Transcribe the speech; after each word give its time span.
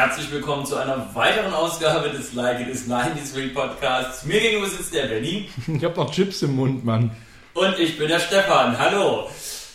herzlich 0.00 0.30
willkommen 0.30 0.64
zu 0.64 0.76
einer 0.76 1.14
weiteren 1.14 1.52
Ausgabe 1.52 2.08
des 2.08 2.32
Like 2.32 2.60
It 2.60 2.68
Is 2.68 2.86
93 2.86 3.52
Podcasts. 3.52 4.24
Mir 4.24 4.40
gegenüber 4.40 4.66
sitzt 4.66 4.94
der 4.94 5.08
Benny. 5.08 5.50
Ich 5.66 5.84
hab 5.84 5.94
noch 5.94 6.10
Chips 6.10 6.40
im 6.40 6.56
Mund, 6.56 6.86
Mann. 6.86 7.14
Und 7.52 7.78
ich 7.78 7.98
bin 7.98 8.08
der 8.08 8.18
Stefan. 8.18 8.78
Hallo. 8.78 9.28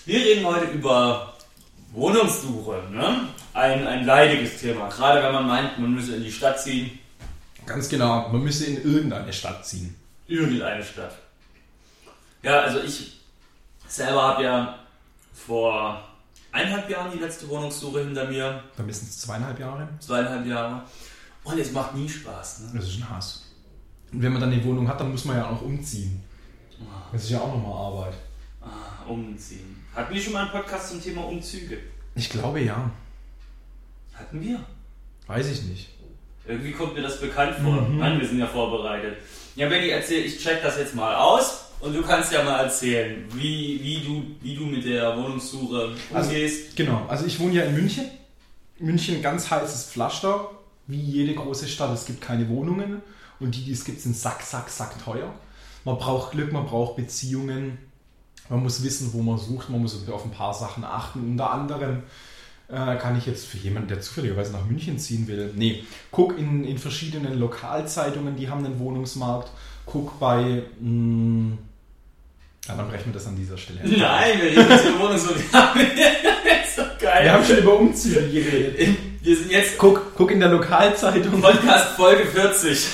Wir 0.08 0.20
reden 0.20 0.44
heute 0.44 0.66
über 0.72 1.36
Wohnungssuche. 1.92 2.86
Ne? 2.92 3.28
Ein, 3.54 3.86
ein 3.86 4.04
leidiges 4.04 4.62
Thema. 4.62 4.90
Gerade 4.90 5.22
wenn 5.22 5.32
man 5.32 5.46
meint, 5.46 5.78
man 5.78 5.94
müsse 5.94 6.16
in 6.16 6.24
die 6.24 6.32
Stadt 6.32 6.60
ziehen. 6.60 6.98
Ganz 7.68 7.88
genau, 7.88 8.28
man 8.30 8.42
müsse 8.42 8.66
in 8.66 8.84
irgendeine 8.84 9.32
Stadt 9.32 9.64
ziehen. 9.64 9.96
Irgendeine 10.28 10.84
Stadt. 10.84 11.20
Ja, 12.42 12.62
also 12.62 12.80
ich 12.80 13.22
selber 13.88 14.24
habe 14.24 14.44
ja 14.44 14.80
vor 15.34 16.04
eineinhalb 16.56 16.90
Jahren 16.90 17.12
die 17.12 17.20
letzte 17.20 17.48
Wohnungssuche 17.50 18.06
hinter 18.06 18.26
mir. 18.28 18.64
Dann 18.78 18.92
sind 18.92 19.10
es 19.10 19.20
zweieinhalb 19.20 19.60
Jahre. 19.60 19.88
Zweieinhalb 20.00 20.46
Jahre. 20.46 20.84
Und 21.44 21.60
es 21.60 21.72
macht 21.72 21.96
nie 21.96 22.10
Spaß. 22.10 22.62
Ne? 22.62 22.72
Das 22.76 22.86
ist 22.88 22.98
ein 22.98 23.10
Hass. 23.10 23.46
Und 24.12 24.22
wenn 24.22 24.32
man 24.32 24.42
dann 24.42 24.52
die 24.52 24.64
Wohnung 24.64 24.88
hat, 24.88 25.00
dann 25.00 25.12
muss 25.12 25.26
man 25.26 25.38
ja 25.38 25.50
auch 25.50 25.62
umziehen. 25.62 26.24
Das 27.12 27.24
ist 27.24 27.30
ja 27.30 27.40
auch 27.40 27.54
nochmal 27.54 27.74
Arbeit. 27.74 28.14
Ah, 28.62 29.08
umziehen. 29.08 29.84
Hatten 29.94 30.14
wir 30.14 30.22
schon 30.22 30.34
mal 30.34 30.44
einen 30.44 30.52
Podcast 30.52 30.90
zum 30.90 31.02
Thema 31.02 31.26
Umzüge? 31.26 31.78
Ich 32.16 32.30
glaube 32.30 32.62
ja. 32.62 32.90
Hatten 34.14 34.42
wir. 34.42 34.60
Weiß 35.28 35.50
ich 35.50 35.64
nicht. 35.64 35.90
Irgendwie 36.48 36.72
kommt 36.72 36.96
mir 36.96 37.02
das 37.02 37.20
bekannt 37.20 37.56
vor. 37.56 37.82
Mhm. 37.82 37.98
Mann, 37.98 38.20
wir 38.20 38.28
sind 38.28 38.40
ja 38.40 38.48
vorbereitet. 38.48 39.18
Ja, 39.56 39.68
Benny, 39.68 39.90
erzähl, 39.90 40.26
ich 40.26 40.40
check 40.40 40.62
das 40.62 40.78
jetzt 40.78 40.96
mal 40.96 41.16
aus 41.16 41.65
und 41.86 41.94
du 41.94 42.02
kannst 42.02 42.32
ja 42.34 42.44
mal 42.44 42.64
erzählen, 42.64 43.24
wie, 43.34 43.80
wie, 43.82 44.00
du, 44.06 44.24
wie 44.42 44.56
du 44.56 44.66
mit 44.66 44.86
der 44.86 45.16
Wohnungssuche 45.18 45.96
Also, 46.14 46.30
umgehst. 46.30 46.76
genau, 46.76 47.06
also 47.08 47.26
ich 47.26 47.40
wohne 47.40 47.54
ja 47.54 47.64
in 47.64 47.76
München. 47.76 48.06
München 48.80 49.22
ganz 49.22 49.50
heißes 49.50 49.86
Pflaster, 49.92 50.50
wie 50.88 51.00
jede 51.00 51.34
große 51.36 51.68
Stadt. 51.68 51.94
Es 51.94 52.06
gibt 52.06 52.22
keine 52.22 52.50
Wohnungen 52.50 53.02
und 53.40 53.56
die, 53.56 53.64
die 53.64 53.72
es 53.72 53.86
gibt, 53.86 54.02
sind 54.02 54.16
sack, 54.18 54.42
sack, 54.42 54.70
sack 54.70 55.02
teuer. 55.04 55.34
Man 55.86 55.98
braucht 55.98 56.32
Glück, 56.32 56.52
man 56.52 56.66
braucht 56.66 56.96
Beziehungen. 56.98 57.78
Man 58.50 58.62
muss 58.64 58.84
wissen, 58.84 59.12
wo 59.14 59.22
man 59.22 59.38
sucht. 59.38 59.70
Man 59.70 59.82
muss 59.82 60.08
auf 60.10 60.26
ein 60.26 60.32
paar 60.32 60.54
Sachen 60.54 60.84
achten. 60.84 61.20
Unter 61.20 61.52
anderem 61.52 62.04
äh, 62.68 62.96
kann 62.98 63.18
ich 63.18 63.26
jetzt 63.28 63.46
für 63.46 63.58
jemanden, 63.58 63.90
der 63.90 64.02
zufälligerweise 64.02 64.52
nach 64.52 64.66
München 64.66 64.98
ziehen 64.98 65.28
will, 65.28 65.52
nee, 65.56 65.84
guck 66.12 66.38
in, 66.38 66.64
in 66.64 66.78
verschiedenen 66.80 67.38
Lokalzeitungen, 67.40 68.36
die 68.36 68.50
haben 68.50 68.66
einen 68.66 68.80
Wohnungsmarkt. 68.80 69.52
Guck 69.86 70.20
bei, 70.20 70.64
mh, 70.82 71.58
ja, 72.68 72.76
dann 72.76 72.88
brechen 72.90 73.06
wir 73.08 73.14
das 73.14 73.28
an 73.28 73.36
dieser 73.36 73.58
Stelle. 73.58 73.80
Nein, 73.84 74.42
wir 74.42 74.52
reden 74.52 74.70
jetzt 74.70 74.86
über 74.86 75.00
Wohnungssuche. 75.02 75.36
das 75.52 76.70
ist 76.70 76.78
doch 76.78 76.98
geil. 76.98 77.24
Wir 77.24 77.34
haben 77.34 77.46
schon 77.46 77.58
über 77.58 77.80
Umzüge 77.80 78.28
geredet. 78.28 78.98
Wir 79.22 79.38
sind 79.38 79.52
jetzt 79.52 79.78
Guck, 79.78 80.16
guck 80.16 80.32
in 80.32 80.40
der 80.40 80.50
Lokalzeitung. 80.50 81.42
Podcast 81.42 81.96
Folge 81.96 82.26
40. 82.26 82.88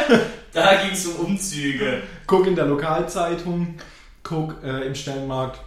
da 0.52 0.74
ging 0.82 0.92
es 0.92 1.06
um 1.06 1.26
Umzüge. 1.26 2.02
Guck 2.26 2.46
in 2.46 2.56
der 2.56 2.66
Lokalzeitung, 2.66 3.74
guck 4.22 4.62
äh, 4.64 4.86
im 4.86 4.94
Stellenmarkt, 4.94 5.60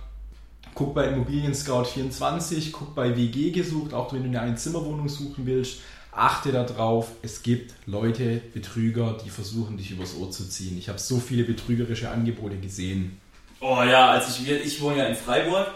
guck 0.73 0.93
bei 0.93 1.07
Immobilien 1.07 1.53
Scout 1.53 1.85
24, 1.85 2.71
guck 2.71 2.95
bei 2.95 3.15
WG 3.15 3.51
gesucht, 3.51 3.93
auch 3.93 4.13
wenn 4.13 4.23
du 4.23 4.29
eine 4.29 4.41
Einzimmerwohnung 4.41 5.09
suchen 5.09 5.45
willst. 5.45 5.79
Achte 6.11 6.51
darauf, 6.51 7.11
es 7.21 7.43
gibt 7.43 7.75
Leute, 7.85 8.41
Betrüger, 8.53 9.17
die 9.23 9.29
versuchen, 9.29 9.77
dich 9.77 9.91
übers 9.91 10.17
Ohr 10.17 10.31
zu 10.31 10.49
ziehen. 10.49 10.77
Ich 10.77 10.89
habe 10.89 10.99
so 10.99 11.19
viele 11.19 11.43
betrügerische 11.43 12.09
Angebote 12.09 12.57
gesehen. 12.57 13.19
Oh 13.61 13.83
ja, 13.83 14.11
als 14.11 14.39
ich, 14.39 14.49
ich 14.49 14.81
wohne 14.81 14.97
ja 14.99 15.05
in 15.05 15.15
Freiburg 15.15 15.67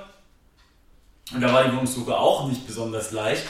und 1.33 1.41
da 1.41 1.53
war 1.53 1.63
die 1.63 1.71
Wohnungssuche 1.71 2.17
auch 2.17 2.47
nicht 2.47 2.65
besonders 2.67 3.11
leicht. 3.11 3.43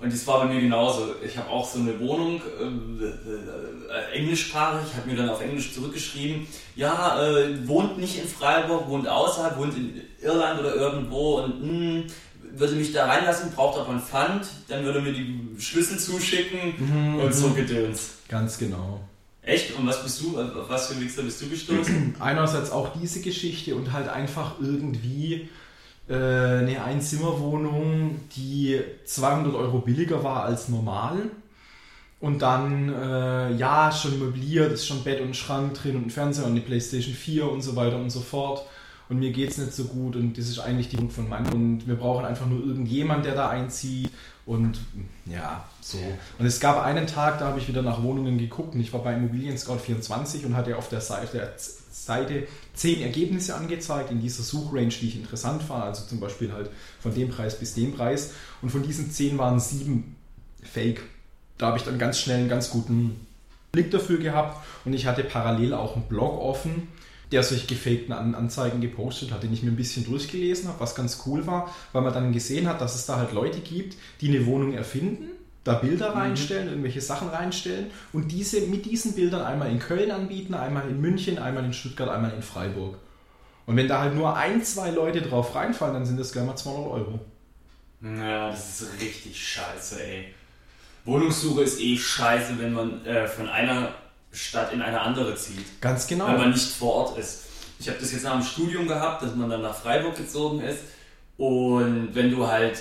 Und 0.00 0.10
das 0.10 0.26
war 0.26 0.40
bei 0.40 0.54
mir 0.54 0.60
genauso. 0.62 1.14
Ich 1.22 1.36
habe 1.36 1.50
auch 1.50 1.68
so 1.68 1.78
eine 1.78 2.00
Wohnung, 2.00 2.40
äh, 2.58 3.04
äh, 3.04 4.18
englischsprachig, 4.18 4.94
habe 4.96 5.10
mir 5.10 5.16
dann 5.16 5.28
auf 5.28 5.42
Englisch 5.42 5.74
zurückgeschrieben, 5.74 6.46
ja, 6.74 7.22
äh, 7.22 7.68
wohnt 7.68 7.98
nicht 7.98 8.18
in 8.18 8.26
Freiburg, 8.26 8.88
wohnt 8.88 9.06
außerhalb, 9.06 9.58
wohnt 9.58 9.76
in 9.76 10.00
Irland 10.22 10.60
oder 10.60 10.74
irgendwo 10.74 11.40
und 11.40 11.60
mh, 11.62 12.04
würde 12.52 12.74
mich 12.74 12.94
da 12.94 13.06
reinlassen, 13.06 13.52
braucht 13.52 13.78
aber 13.78 13.90
einen 13.90 14.00
Pfand, 14.00 14.46
dann 14.68 14.84
würde 14.84 15.02
mir 15.02 15.12
die 15.12 15.56
Schlüssel 15.58 15.98
zuschicken 15.98 17.18
und 17.20 17.34
so 17.34 17.50
Gedöns. 17.50 18.12
Ganz 18.28 18.56
genau. 18.58 19.00
Echt? 19.42 19.76
Und 19.76 19.86
was 19.86 20.02
bist 20.02 20.22
du, 20.22 20.38
auf 20.38 20.68
was 20.68 20.88
für 20.88 21.00
Wichser 21.00 21.22
bist 21.22 21.40
du 21.40 21.48
gestoßen? 21.48 22.16
Einerseits 22.20 22.70
auch 22.70 22.90
diese 23.00 23.20
Geschichte 23.20 23.74
und 23.74 23.92
halt 23.92 24.08
einfach 24.08 24.60
irgendwie 24.60 25.48
äh, 26.08 26.14
eine 26.14 26.84
Einzimmerwohnung, 26.84 28.20
die 28.36 28.80
200 29.04 29.54
Euro 29.54 29.78
billiger 29.78 30.22
war 30.22 30.44
als 30.44 30.68
normal. 30.68 31.30
Und 32.20 32.42
dann, 32.42 32.92
äh, 32.92 33.54
ja, 33.54 33.90
schon 33.90 34.18
möbliert, 34.18 34.72
ist 34.72 34.86
schon 34.86 35.02
Bett 35.04 35.22
und 35.22 35.34
Schrank 35.34 35.74
drin 35.74 35.96
und 35.96 36.08
ein 36.08 36.10
Fernseher 36.10 36.44
und 36.44 36.50
eine 36.50 36.60
Playstation 36.60 37.14
4 37.14 37.50
und 37.50 37.62
so 37.62 37.76
weiter 37.76 37.96
und 37.96 38.10
so 38.10 38.20
fort. 38.20 38.66
Und 39.08 39.18
mir 39.18 39.32
geht's 39.32 39.56
nicht 39.56 39.72
so 39.72 39.84
gut 39.84 40.16
und 40.16 40.36
das 40.36 40.48
ist 40.48 40.58
eigentlich 40.58 40.88
die 40.88 40.96
Punkt 40.96 41.14
von 41.14 41.28
meinem. 41.28 41.52
Und 41.52 41.88
wir 41.88 41.96
brauchen 41.96 42.26
einfach 42.26 42.46
nur 42.46 42.64
irgendjemand, 42.64 43.24
der 43.24 43.34
da 43.34 43.48
einzieht. 43.48 44.10
Und 44.50 44.80
ja, 45.26 45.64
so. 45.80 45.98
Und 46.40 46.44
es 46.44 46.58
gab 46.58 46.82
einen 46.82 47.06
Tag, 47.06 47.38
da 47.38 47.46
habe 47.46 47.60
ich 47.60 47.68
wieder 47.68 47.82
nach 47.82 48.02
Wohnungen 48.02 48.36
geguckt 48.36 48.74
und 48.74 48.80
ich 48.80 48.92
war 48.92 49.00
bei 49.00 49.14
Immobilien 49.14 49.56
Scout 49.56 49.78
24 49.78 50.44
und 50.44 50.56
hatte 50.56 50.76
auf 50.76 50.88
der 50.88 51.00
Seite, 51.00 51.36
der 51.36 51.52
Seite 51.56 52.48
zehn 52.74 53.00
Ergebnisse 53.00 53.54
angezeigt 53.54 54.10
in 54.10 54.20
dieser 54.20 54.42
Suchrange, 54.42 54.88
die 54.88 55.06
ich 55.06 55.14
interessant 55.14 55.62
fand. 55.62 55.84
Also 55.84 56.04
zum 56.04 56.18
Beispiel 56.18 56.52
halt 56.52 56.68
von 56.98 57.14
dem 57.14 57.28
Preis 57.28 57.60
bis 57.60 57.74
dem 57.74 57.94
Preis. 57.94 58.32
Und 58.60 58.70
von 58.70 58.82
diesen 58.82 59.12
zehn 59.12 59.38
waren 59.38 59.60
sieben 59.60 60.16
Fake. 60.64 61.02
Da 61.56 61.68
habe 61.68 61.78
ich 61.78 61.84
dann 61.84 62.00
ganz 62.00 62.18
schnell 62.18 62.38
einen 62.38 62.48
ganz 62.48 62.70
guten 62.70 63.24
Blick 63.70 63.92
dafür 63.92 64.18
gehabt 64.18 64.66
und 64.84 64.94
ich 64.94 65.06
hatte 65.06 65.22
parallel 65.22 65.74
auch 65.74 65.94
einen 65.94 66.06
Blog 66.06 66.40
offen, 66.40 66.88
der 67.32 67.42
solche 67.42 67.66
gefakten 67.66 68.12
An 68.12 68.34
Anzeigen 68.34 68.80
gepostet 68.80 69.30
hat, 69.30 69.42
den 69.42 69.52
ich 69.52 69.62
mir 69.62 69.70
ein 69.70 69.76
bisschen 69.76 70.04
durchgelesen 70.04 70.68
habe, 70.68 70.80
was 70.80 70.94
ganz 70.94 71.22
cool 71.26 71.46
war, 71.46 71.74
weil 71.92 72.02
man 72.02 72.12
dann 72.12 72.32
gesehen 72.32 72.68
hat, 72.68 72.80
dass 72.80 72.94
es 72.94 73.06
da 73.06 73.16
halt 73.16 73.32
Leute 73.32 73.60
gibt, 73.60 73.96
die 74.20 74.28
eine 74.28 74.46
Wohnung 74.46 74.72
erfinden, 74.72 75.28
da 75.62 75.74
Bilder 75.74 76.14
reinstellen, 76.14 76.68
irgendwelche 76.68 77.00
Sachen 77.00 77.28
reinstellen 77.28 77.90
und 78.12 78.32
diese 78.32 78.62
mit 78.62 78.86
diesen 78.86 79.14
Bildern 79.14 79.42
einmal 79.42 79.70
in 79.70 79.78
Köln 79.78 80.10
anbieten, 80.10 80.54
einmal 80.54 80.88
in 80.88 81.00
München, 81.00 81.38
einmal 81.38 81.64
in 81.64 81.72
Stuttgart, 81.72 82.08
einmal 82.08 82.32
in 82.32 82.42
Freiburg. 82.42 82.96
Und 83.66 83.76
wenn 83.76 83.86
da 83.86 84.00
halt 84.00 84.14
nur 84.14 84.36
ein, 84.36 84.64
zwei 84.64 84.90
Leute 84.90 85.22
drauf 85.22 85.54
reinfallen, 85.54 85.94
dann 85.94 86.06
sind 86.06 86.18
das 86.18 86.32
gleich 86.32 86.44
mal 86.44 86.56
200 86.56 86.90
Euro. 86.90 87.20
Ja, 88.02 88.50
das 88.50 88.80
ist 88.80 89.00
richtig 89.00 89.48
scheiße, 89.48 90.02
ey. 90.02 90.34
Wohnungssuche 91.04 91.62
ist 91.62 91.80
eh 91.80 91.96
scheiße, 91.96 92.58
wenn 92.58 92.72
man 92.72 93.04
äh, 93.04 93.26
von 93.26 93.48
einer 93.48 93.94
Stadt 94.32 94.72
in 94.72 94.82
eine 94.82 95.00
andere 95.00 95.34
zieht. 95.34 95.80
Ganz 95.80 96.06
genau. 96.06 96.28
Wenn 96.28 96.38
man 96.38 96.50
nicht 96.50 96.68
vor 96.72 96.94
Ort 96.94 97.18
ist. 97.18 97.44
Ich 97.78 97.88
habe 97.88 97.98
das 97.98 98.12
jetzt 98.12 98.24
nach 98.24 98.34
dem 98.34 98.44
Studium 98.44 98.86
gehabt, 98.86 99.22
dass 99.22 99.34
man 99.34 99.48
dann 99.48 99.62
nach 99.62 99.74
Freiburg 99.74 100.16
gezogen 100.16 100.60
ist. 100.60 100.80
Und 101.36 102.14
wenn 102.14 102.30
du 102.30 102.46
halt 102.46 102.78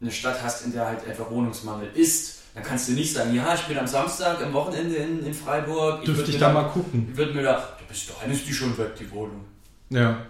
eine 0.00 0.10
Stadt 0.10 0.42
hast, 0.42 0.64
in 0.64 0.72
der 0.72 0.86
halt 0.86 1.06
einfach 1.06 1.30
Wohnungsmangel 1.30 1.88
ist, 1.94 2.40
dann 2.54 2.62
kannst 2.62 2.88
du 2.88 2.92
nicht 2.92 3.12
sagen, 3.12 3.34
ja, 3.34 3.54
ich 3.54 3.62
bin 3.62 3.78
am 3.78 3.86
Samstag, 3.86 4.42
am 4.42 4.52
Wochenende 4.52 4.96
in, 4.96 5.24
in 5.24 5.34
Freiburg. 5.34 6.04
Dürfte 6.04 6.24
ich 6.24 6.34
mir 6.34 6.40
da 6.40 6.52
mal 6.52 6.64
gucken. 6.64 7.08
Ich 7.10 7.16
würde 7.16 7.32
mir 7.32 7.42
da, 7.42 7.52
ja, 7.52 7.68
bis 7.88 8.06
dahin 8.06 8.32
ist 8.32 8.46
die 8.46 8.52
schon 8.52 8.76
weg, 8.76 8.96
die 8.98 9.10
Wohnung. 9.10 9.44
Ja. 9.88 10.26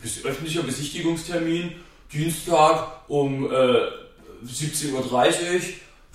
Bis 0.00 0.24
öffentlicher 0.24 0.62
Besichtigungstermin, 0.62 1.72
Dienstag 2.12 3.08
um 3.08 3.46
äh, 3.46 3.78
17.30 4.46 4.92
Uhr. 4.92 5.02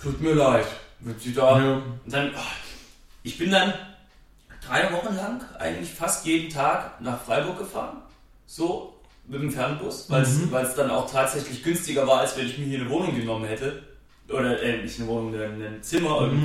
Tut 0.02 0.20
mir 0.20 0.34
leid. 0.34 0.66
Wenn 1.00 1.18
Sie 1.18 1.34
da. 1.34 1.58
Ja. 1.58 1.74
Und 1.74 2.12
dann, 2.12 2.32
ach, 2.36 2.54
ich 3.22 3.38
bin 3.38 3.50
dann 3.50 3.72
drei 4.66 4.92
Wochen 4.92 5.14
lang 5.16 5.40
eigentlich 5.58 5.90
fast 5.92 6.24
jeden 6.26 6.50
Tag 6.52 7.00
nach 7.00 7.20
Freiburg 7.22 7.58
gefahren. 7.58 7.98
So, 8.46 8.94
mit 9.26 9.40
dem 9.40 9.50
Fernbus, 9.50 10.10
weil 10.10 10.22
es 10.22 10.38
Mhm. 10.38 10.50
dann 10.76 10.90
auch 10.90 11.10
tatsächlich 11.10 11.62
günstiger 11.62 12.06
war, 12.06 12.20
als 12.20 12.36
wenn 12.36 12.46
ich 12.46 12.58
mir 12.58 12.66
hier 12.66 12.80
eine 12.80 12.90
Wohnung 12.90 13.14
genommen 13.14 13.44
hätte. 13.46 13.82
Oder 14.28 14.62
äh, 14.62 14.82
nicht 14.82 14.98
eine 14.98 15.08
Wohnung, 15.08 15.34
ein, 15.34 15.62
ein 15.62 15.82
Zimmer 15.82 16.20
Mhm. 16.22 16.44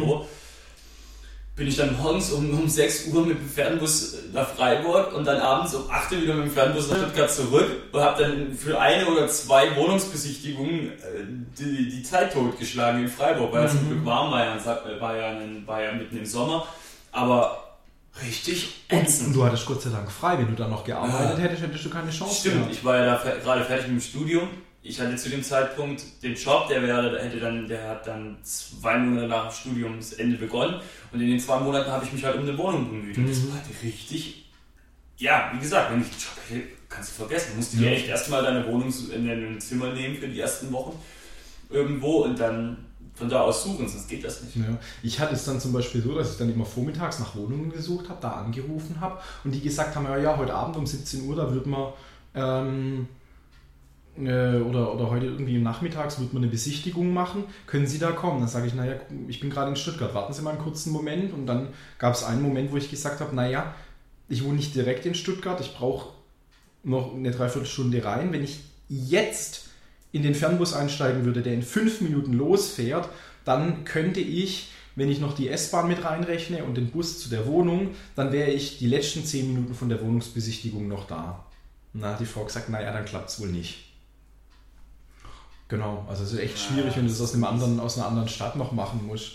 Bin 1.58 1.68
ich 1.68 1.76
dann 1.76 1.98
morgens 1.98 2.32
um, 2.32 2.52
um 2.52 2.70
6 2.70 3.08
Uhr 3.08 3.26
mit 3.26 3.40
dem 3.40 3.50
Fernbus 3.50 4.16
nach 4.32 4.48
Freiburg 4.48 5.12
und 5.16 5.26
dann 5.26 5.42
abends 5.42 5.74
um 5.74 5.90
8 5.90 6.12
Uhr 6.12 6.22
wieder 6.22 6.36
mit 6.36 6.46
dem 6.46 6.52
Fernbus 6.52 6.88
nach 6.90 6.98
Stuttgart 6.98 7.32
zurück 7.32 7.66
und 7.92 8.00
habe 8.00 8.24
dann 8.24 8.54
für 8.54 8.80
eine 8.80 9.08
oder 9.08 9.28
zwei 9.28 9.76
Wohnungsbesichtigungen 9.76 10.92
äh, 10.92 11.26
die, 11.58 11.90
die 11.90 12.04
Zeit 12.04 12.32
totgeschlagen 12.32 13.02
in 13.02 13.10
Freiburg, 13.10 13.52
weil 13.52 13.66
es 13.66 13.72
zum 13.72 13.90
Glück 13.90 14.06
warm 14.06 14.32
war 14.32 14.46
ja, 14.46 14.56
äh, 14.56 15.02
war, 15.02 15.16
ja, 15.18 15.36
war 15.66 15.82
ja 15.82 15.94
mitten 15.94 16.18
im 16.18 16.26
Sommer. 16.28 16.68
Aber 17.12 17.64
richtig 18.24 18.84
ätzend. 18.90 19.30
und 19.30 19.34
du 19.36 19.44
hattest 19.44 19.66
Gott 19.66 19.82
sei 19.82 19.90
Dank 19.90 20.12
frei. 20.12 20.38
Wenn 20.38 20.48
du 20.48 20.54
da 20.54 20.68
noch 20.68 20.84
gearbeitet 20.84 21.38
Ja. 21.40 21.44
hättest, 21.44 21.64
hättest 21.64 21.86
du 21.86 21.90
keine 21.90 22.12
Chance 22.12 22.36
Stimmt, 22.40 22.56
gehabt. 22.58 22.72
ich 22.74 22.86
war 22.86 22.98
ja 22.98 23.06
da 23.06 23.36
gerade 23.44 23.66
fertig 23.66 23.88
mit 23.88 24.00
dem 24.00 24.08
Studium. 24.08 24.48
Ich 24.88 25.00
hatte 25.00 25.16
zu 25.16 25.30
dem 25.30 25.44
Zeitpunkt 25.44 26.02
den 26.24 26.36
Job, 26.36 26.68
der 26.70 26.82
wäre, 26.82 27.20
hätte 27.22 27.40
dann, 27.40 27.68
der 27.68 27.90
hat 27.90 28.08
dann 28.08 28.38
zwei 28.44 28.98
Monate 28.98 29.28
nach 29.28 29.50
dem 29.50 29.54
Studiumsende 29.56 30.38
begonnen 30.38 30.80
und 31.12 31.20
in 31.22 31.28
den 31.28 31.40
zwei 31.40 31.60
Monaten 31.60 31.92
habe 31.92 32.06
ich 32.06 32.14
mich 32.14 32.24
halt 32.24 32.36
um 32.38 32.44
eine 32.44 32.58
Wohnung 32.58 32.90
bemüht. 32.90 33.18
Und 33.18 33.28
das 33.30 33.40
Mhm. 33.40 33.50
war 33.50 33.56
halt 33.58 33.66
richtig, 33.84 34.50
ja, 35.18 35.52
wie 35.54 35.60
gesagt, 35.60 35.92
wenn 35.92 36.02
ich 36.02 36.08
den 36.10 36.20
Job 36.20 36.38
hätte, 36.50 36.68
kannst 36.90 37.10
du 37.12 37.16
vergessen. 37.24 37.48
Du 37.52 37.58
musst 37.58 37.74
dir 37.74 37.86
Ja. 37.86 37.92
echt 37.92 38.08
erstmal 38.08 38.44
deine 38.44 38.66
Wohnung 38.68 38.94
in 39.14 39.30
ein 39.30 39.60
Zimmer 39.60 39.92
nehmen 39.94 40.16
für 40.16 40.28
die 40.28 40.40
ersten 40.40 40.72
Wochen 40.72 40.98
irgendwo 41.70 42.24
und 42.24 42.40
dann 42.40 42.78
von 43.16 43.28
da 43.30 43.42
aus 43.42 43.64
suchen, 43.64 43.88
sonst 43.88 44.08
geht 44.08 44.24
das 44.24 44.44
nicht. 44.44 44.56
Ja. 44.58 44.78
Ich 45.02 45.20
hatte 45.20 45.34
es 45.34 45.44
dann 45.44 45.60
zum 45.60 45.74
Beispiel 45.74 46.02
so, 46.04 46.16
dass 46.16 46.32
ich 46.34 46.38
dann 46.38 46.54
immer 46.54 46.66
vormittags 46.66 47.20
nach 47.20 47.36
Wohnungen 47.36 47.72
gesucht 47.72 48.10
habe, 48.10 48.20
da 48.22 48.30
angerufen 48.34 49.02
habe 49.02 49.20
und 49.44 49.52
die 49.56 49.60
gesagt 49.62 49.96
haben, 49.96 50.06
ja, 50.06 50.18
ja, 50.18 50.38
heute 50.38 50.54
Abend 50.54 50.78
um 50.78 50.86
17 50.86 51.28
Uhr, 51.28 51.36
da 51.36 51.52
wird 51.52 51.66
man 51.66 51.94
ähm, 52.36 53.08
äh, 54.20 54.60
oder, 54.62 54.94
oder 54.94 55.10
heute 55.10 55.26
irgendwie 55.26 55.58
nachmittags 55.60 56.20
wird 56.20 56.34
man 56.34 56.44
eine 56.44 56.52
Besichtigung 56.52 57.14
machen, 57.14 57.44
können 57.66 57.88
Sie 57.88 58.00
da 58.00 58.12
kommen? 58.12 58.40
Dann 58.40 58.50
sage 58.50 58.68
ich, 58.68 58.74
naja, 58.74 58.96
ich 59.28 59.40
bin 59.40 59.50
gerade 59.50 59.70
in 59.70 59.76
Stuttgart, 59.76 60.14
warten 60.14 60.34
Sie 60.34 60.42
mal 60.42 60.52
einen 60.52 60.60
kurzen 60.60 60.92
Moment 60.92 61.34
und 61.34 61.46
dann 61.46 61.70
gab 62.00 62.14
es 62.14 62.24
einen 62.24 62.42
Moment, 62.42 62.72
wo 62.72 62.78
ich 62.78 62.90
gesagt 62.90 63.20
habe, 63.20 63.36
naja, 63.36 63.74
ich 64.30 64.44
wohne 64.44 64.56
nicht 64.56 64.76
direkt 64.76 65.06
in 65.06 65.16
Stuttgart, 65.16 65.60
ich 65.62 65.76
brauche 65.76 66.10
noch 66.84 67.14
eine 67.14 67.32
Dreiviertelstunde 67.32 68.04
rein. 68.04 68.32
Wenn 68.32 68.44
ich 68.44 68.60
jetzt 68.90 69.70
in 70.12 70.24
den 70.24 70.36
Fernbus 70.36 70.74
einsteigen 70.74 71.26
würde, 71.26 71.42
der 71.42 71.54
in 71.54 71.64
fünf 71.64 72.02
Minuten 72.02 72.34
losfährt, 72.34 73.10
dann 73.46 73.84
könnte 73.84 74.20
ich, 74.20 74.70
wenn 74.96 75.10
ich 75.10 75.20
noch 75.20 75.36
die 75.36 75.50
S-Bahn 75.50 75.88
mit 75.88 76.04
reinrechne 76.04 76.64
und 76.64 76.76
den 76.76 76.90
Bus 76.90 77.20
zu 77.20 77.30
der 77.30 77.46
Wohnung, 77.46 77.92
dann 78.16 78.32
wäre 78.32 78.52
ich 78.52 78.80
die 78.80 78.88
letzten 78.88 79.24
zehn 79.24 79.48
Minuten 79.48 79.74
von 79.74 79.90
der 79.90 80.02
Wohnungsbesichtigung 80.02 80.88
noch 80.88 81.08
da. 81.08 81.46
Hat 82.02 82.20
die 82.20 82.26
Frau 82.26 82.44
gesagt, 82.44 82.70
naja, 82.70 82.92
dann 82.92 83.06
klappt 83.06 83.30
es 83.30 83.40
wohl 83.40 83.50
nicht. 83.50 83.87
Genau, 85.70 86.06
also 86.10 86.24
es 86.24 86.34
ist 86.34 86.40
echt 86.40 86.60
schwierig, 86.60 86.96
wenn 86.96 87.04
du 87.04 87.10
das 87.10 87.20
aus, 87.20 87.34
einem 87.34 87.44
anderen, 87.44 87.80
aus 87.80 87.98
einer 87.98 88.08
anderen 88.08 88.30
Stadt 88.30 88.56
noch 88.56 88.72
machen 88.72 89.06
musst. 89.06 89.34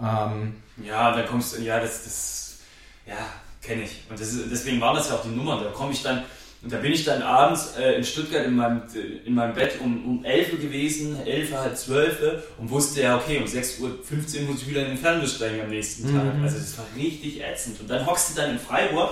Ähm, 0.00 0.54
ja, 0.82 1.14
dann 1.14 1.26
kommst 1.26 1.56
du, 1.56 1.62
ja, 1.62 1.78
das, 1.78 2.04
das 2.04 2.58
ja, 3.06 3.16
kenne 3.62 3.84
ich. 3.84 4.02
Und 4.08 4.18
das, 4.18 4.34
deswegen 4.50 4.80
waren 4.80 4.96
das 4.96 5.10
ja 5.10 5.16
auch 5.16 5.22
die 5.22 5.28
Nummern. 5.28 5.62
Da 5.62 5.70
komme 5.70 5.92
ich 5.92 6.02
dann, 6.02 6.24
und 6.62 6.72
da 6.72 6.78
bin 6.78 6.92
ich 6.92 7.04
dann 7.04 7.20
abends 7.20 7.76
äh, 7.76 7.92
in 7.96 8.04
Stuttgart 8.04 8.46
in 8.46 8.56
meinem, 8.56 8.82
in 9.26 9.34
meinem 9.34 9.54
Bett 9.54 9.78
um, 9.80 10.04
um 10.06 10.24
11 10.24 10.54
Uhr 10.54 10.58
gewesen, 10.60 11.18
11, 11.26 11.52
halb 11.52 11.76
12 11.76 12.42
und 12.58 12.70
wusste 12.70 13.02
ja, 13.02 13.18
okay, 13.18 13.38
um 13.38 13.44
6.15 13.44 13.82
Uhr 13.82 14.50
muss 14.50 14.62
ich 14.62 14.70
wieder 14.70 14.82
in 14.82 14.88
den 14.88 14.98
Fernbus 14.98 15.34
steigen 15.34 15.60
am 15.60 15.68
nächsten 15.68 16.04
Tag. 16.04 16.34
Mhm. 16.34 16.42
Also 16.42 16.56
das 16.58 16.78
war 16.78 16.86
richtig 16.96 17.42
ätzend. 17.42 17.78
Und 17.80 17.90
dann 17.90 18.06
hockst 18.06 18.30
du 18.30 18.40
dann 18.40 18.52
in 18.52 18.58
Freiburg, 18.58 19.10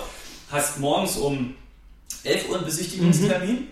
hast 0.51 0.81
morgens 0.81 1.19
um 1.19 1.55
11 2.25 2.49
Uhr 2.49 2.57
einen 2.57 2.65
Besichtigungstermin 2.65 3.55
mhm. 3.57 3.67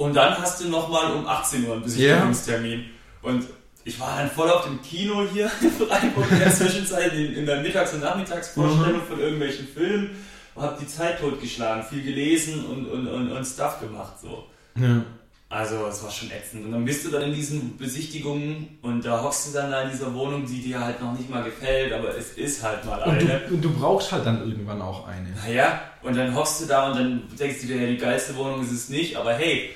Und 0.00 0.16
dann 0.16 0.38
hast 0.38 0.62
du 0.62 0.68
nochmal 0.70 1.12
um 1.12 1.26
18 1.26 1.66
Uhr 1.66 1.74
einen 1.74 1.82
Besichtigungstermin. 1.82 2.80
Yeah. 2.80 2.88
Und 3.20 3.44
ich 3.84 4.00
war 4.00 4.16
dann 4.16 4.30
voll 4.30 4.48
auf 4.48 4.64
dem 4.64 4.80
Kino 4.80 5.26
hier 5.30 5.50
in 5.60 5.70
Freiburg 5.72 6.24
in 6.32 6.38
der 6.38 6.54
Zwischenzeit, 6.54 7.12
in, 7.12 7.34
in 7.34 7.44
der 7.44 7.60
Mittags- 7.60 7.92
und 7.92 8.00
Nachmittagsvorstellung 8.00 9.02
mhm. 9.02 9.06
von 9.06 9.20
irgendwelchen 9.20 9.68
Filmen 9.68 10.16
und 10.54 10.62
habe 10.62 10.78
die 10.80 10.86
Zeit 10.86 11.20
totgeschlagen, 11.20 11.84
viel 11.84 12.02
gelesen 12.02 12.64
und, 12.64 12.86
und, 12.86 13.08
und, 13.08 13.30
und 13.30 13.44
Stuff 13.44 13.78
gemacht. 13.78 14.14
So. 14.22 14.46
Ja. 14.76 15.04
Also 15.50 15.84
es 15.86 16.02
war 16.02 16.10
schon 16.10 16.30
ätzend. 16.30 16.64
Und 16.64 16.72
dann 16.72 16.84
bist 16.86 17.04
du 17.04 17.10
dann 17.10 17.22
in 17.22 17.34
diesen 17.34 17.76
Besichtigungen 17.76 18.78
und 18.80 19.04
da 19.04 19.22
hockst 19.22 19.48
du 19.48 19.52
dann 19.52 19.70
da 19.70 19.82
in 19.82 19.90
dieser 19.90 20.14
Wohnung, 20.14 20.46
die 20.46 20.62
dir 20.62 20.80
halt 20.80 21.02
noch 21.02 21.12
nicht 21.12 21.28
mal 21.28 21.42
gefällt, 21.42 21.92
aber 21.92 22.16
es 22.16 22.32
ist 22.38 22.62
halt 22.62 22.86
mal 22.86 23.02
eine. 23.02 23.18
Und 23.18 23.28
du, 23.28 23.54
und 23.54 23.64
du 23.64 23.70
brauchst 23.78 24.12
halt 24.12 24.24
dann 24.24 24.48
irgendwann 24.48 24.80
auch 24.80 25.06
eine. 25.06 25.28
Naja, 25.44 25.78
und 26.02 26.16
dann 26.16 26.34
hockst 26.34 26.62
du 26.62 26.66
da 26.66 26.90
und 26.90 26.98
dann 26.98 27.22
denkst 27.38 27.60
du 27.60 27.66
dir, 27.66 27.82
ja, 27.82 27.86
die 27.86 27.98
geilste 27.98 28.34
Wohnung 28.36 28.62
ist 28.62 28.72
es 28.72 28.88
nicht, 28.88 29.16
aber 29.16 29.34
hey, 29.34 29.70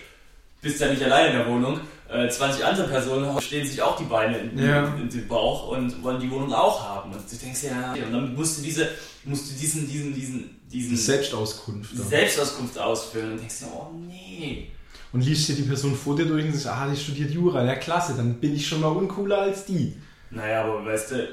bist 0.65 0.81
ja 0.81 0.89
nicht 0.89 1.03
allein 1.03 1.33
in 1.33 1.39
der 1.39 1.47
Wohnung. 1.47 1.81
20 2.09 2.61
äh, 2.61 2.65
andere 2.65 2.89
Personen 2.89 3.41
stehen 3.41 3.67
sich 3.67 3.81
auch 3.81 3.97
die 3.97 4.05
Beine 4.05 4.39
in, 4.39 4.59
ja. 4.59 4.87
in, 4.95 5.03
in, 5.03 5.09
den 5.09 5.27
Bauch 5.27 5.69
und 5.69 6.03
wollen 6.03 6.21
die 6.21 6.31
Wohnung 6.31 6.53
auch 6.53 6.83
haben. 6.83 7.13
Und 7.13 7.21
du 7.31 7.37
denkst 7.37 7.65
ja, 7.65 7.93
und 7.93 8.13
dann 8.13 8.35
musst 8.35 8.59
du 8.59 8.63
diese, 8.63 8.89
musst 9.25 9.51
du 9.51 9.59
diesen, 9.59 9.89
diesen, 9.89 10.15
diesen, 10.15 10.61
diesen 10.71 10.97
Selbstauskunft, 10.97 11.97
Selbstauskunft 11.97 12.79
ausfüllen 12.79 13.33
und 13.33 13.39
denkst 13.39 13.61
dir, 13.61 13.67
oh 13.67 13.91
nee. 14.07 14.71
Und 15.13 15.25
liest 15.25 15.49
dir 15.49 15.55
die 15.55 15.63
Person 15.63 15.95
vor 15.95 16.17
dir 16.17 16.27
durch 16.27 16.45
und 16.45 16.53
sagst, 16.53 16.67
ah, 16.67 16.89
die 16.91 16.97
studiert 16.97 17.31
Jura, 17.31 17.65
ja 17.65 17.77
klasse, 17.77 18.15
dann 18.17 18.35
bin 18.35 18.55
ich 18.55 18.67
schon 18.67 18.81
mal 18.81 18.89
uncooler 18.89 19.43
als 19.43 19.65
die. 19.65 19.95
Naja, 20.31 20.65
aber 20.65 20.85
weißt 20.85 21.13
du, 21.13 21.29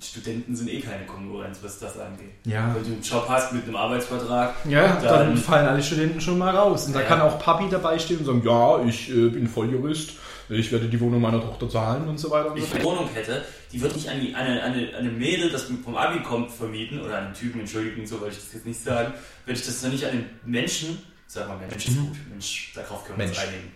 Studenten 0.00 0.54
sind 0.54 0.68
eh 0.68 0.80
keine 0.80 1.06
Konkurrenz, 1.06 1.58
was 1.62 1.78
das 1.78 1.98
angeht. 1.98 2.32
Ja. 2.44 2.74
Wenn 2.74 2.82
du 2.82 2.92
einen 2.92 3.02
Job 3.02 3.26
hast 3.28 3.52
mit 3.52 3.64
einem 3.64 3.76
Arbeitsvertrag, 3.76 4.54
ja, 4.68 4.96
dann, 5.00 5.28
dann 5.28 5.36
fallen 5.36 5.66
alle 5.66 5.82
Studenten 5.82 6.20
schon 6.20 6.38
mal 6.38 6.54
raus. 6.54 6.86
Und 6.86 6.94
da 6.94 7.00
ja. 7.00 7.06
kann 7.06 7.20
auch 7.20 7.38
Papi 7.38 7.68
dabei 7.70 7.98
stehen 7.98 8.18
und 8.18 8.24
sagen, 8.24 8.42
ja, 8.44 8.84
ich 8.84 9.10
äh, 9.10 9.28
bin 9.28 9.48
Volljurist, 9.48 10.12
ich 10.48 10.70
werde 10.70 10.88
die 10.88 11.00
Wohnung 11.00 11.20
meiner 11.20 11.40
Tochter 11.40 11.68
zahlen 11.68 12.06
und 12.08 12.18
so 12.18 12.30
weiter. 12.30 12.50
Und 12.50 12.56
Wenn 12.56 12.64
ich 12.64 12.74
eine 12.74 12.84
Wohnung 12.84 13.08
hätte, 13.12 13.44
die 13.72 13.80
würde 13.80 13.94
nicht 13.94 14.08
an 14.08 14.20
die, 14.20 14.34
eine, 14.34 14.62
eine, 14.62 14.94
eine 14.96 15.10
Mädel, 15.10 15.50
das 15.50 15.64
vom 15.82 15.96
Abi 15.96 16.22
kommt, 16.22 16.50
vermieten, 16.50 17.00
oder 17.00 17.18
einen 17.18 17.34
Typen, 17.34 17.60
entschuldigen, 17.60 18.06
so 18.06 18.20
wollte 18.20 18.36
ich 18.36 18.44
das 18.44 18.52
jetzt 18.52 18.66
nicht 18.66 18.82
sagen, 18.82 19.12
würde 19.44 19.58
ich 19.58 19.66
das 19.66 19.80
dann 19.80 19.90
nicht 19.90 20.04
an 20.04 20.12
den 20.12 20.26
Menschen, 20.44 20.98
sag 21.26 21.48
mal, 21.48 21.56
Mensch 21.58 21.88
ist 21.88 21.96
mhm. 21.96 22.06
gut, 22.08 22.16
Mensch, 22.30 22.72
darauf 22.74 23.04
können 23.04 23.18
wir 23.18 23.26
uns 23.26 23.38
einigen 23.38 23.72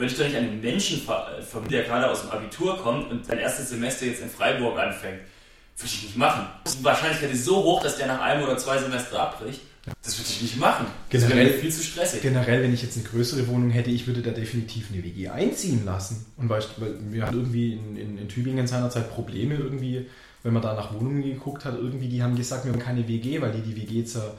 würde 0.00 0.12
ich 0.12 0.18
doch 0.18 0.24
nicht 0.24 0.36
an 0.36 0.44
den 0.44 0.60
Menschen 0.62 1.02
vermieten, 1.02 1.70
der 1.70 1.82
gerade 1.84 2.10
aus 2.10 2.22
dem 2.22 2.30
Abitur 2.30 2.78
kommt 2.78 3.10
und 3.10 3.26
sein 3.26 3.38
erstes 3.38 3.68
Semester 3.68 4.06
jetzt 4.06 4.22
in 4.22 4.30
Freiburg 4.30 4.78
anfängt. 4.78 5.20
Würde 5.80 5.94
ich 5.94 6.02
nicht 6.02 6.16
machen. 6.16 6.46
Die 6.66 6.84
Wahrscheinlichkeit 6.84 7.32
ist 7.32 7.44
so 7.44 7.56
hoch, 7.64 7.82
dass 7.82 7.96
der 7.96 8.06
nach 8.06 8.20
einem 8.20 8.44
oder 8.44 8.58
zwei 8.58 8.78
Semester 8.78 9.20
abbricht. 9.20 9.60
Das 10.02 10.18
würde 10.18 10.28
ich 10.30 10.42
nicht 10.42 10.58
machen. 10.58 10.86
Generell, 11.08 11.44
das 11.44 11.52
wäre 11.52 11.58
viel 11.58 11.72
zu 11.72 11.82
stressig. 11.82 12.20
Generell, 12.20 12.62
wenn 12.62 12.74
ich 12.74 12.82
jetzt 12.82 12.98
eine 12.98 13.06
größere 13.06 13.48
Wohnung 13.48 13.70
hätte, 13.70 13.90
ich 13.90 14.06
würde 14.06 14.20
da 14.20 14.30
definitiv 14.30 14.90
eine 14.92 15.02
WG 15.02 15.28
einziehen 15.28 15.84
lassen. 15.86 16.26
Und 16.36 16.50
weil, 16.50 16.62
wir 16.78 17.26
hatten 17.26 17.36
irgendwie 17.36 17.72
in, 17.72 17.96
in, 17.96 18.18
in 18.18 18.28
Tübingen 18.28 18.66
seinerzeit 18.66 19.10
Probleme 19.10 19.54
irgendwie, 19.54 20.06
wenn 20.42 20.52
man 20.52 20.62
da 20.62 20.74
nach 20.74 20.92
Wohnungen 20.92 21.22
geguckt 21.22 21.64
hat, 21.64 21.76
irgendwie, 21.76 22.08
die 22.08 22.22
haben 22.22 22.36
gesagt, 22.36 22.66
wir 22.66 22.72
haben 22.72 22.78
keine 22.78 23.08
WG, 23.08 23.40
weil 23.40 23.52
die 23.52 23.62
die 23.62 23.76
WG 23.76 24.04
zur 24.04 24.34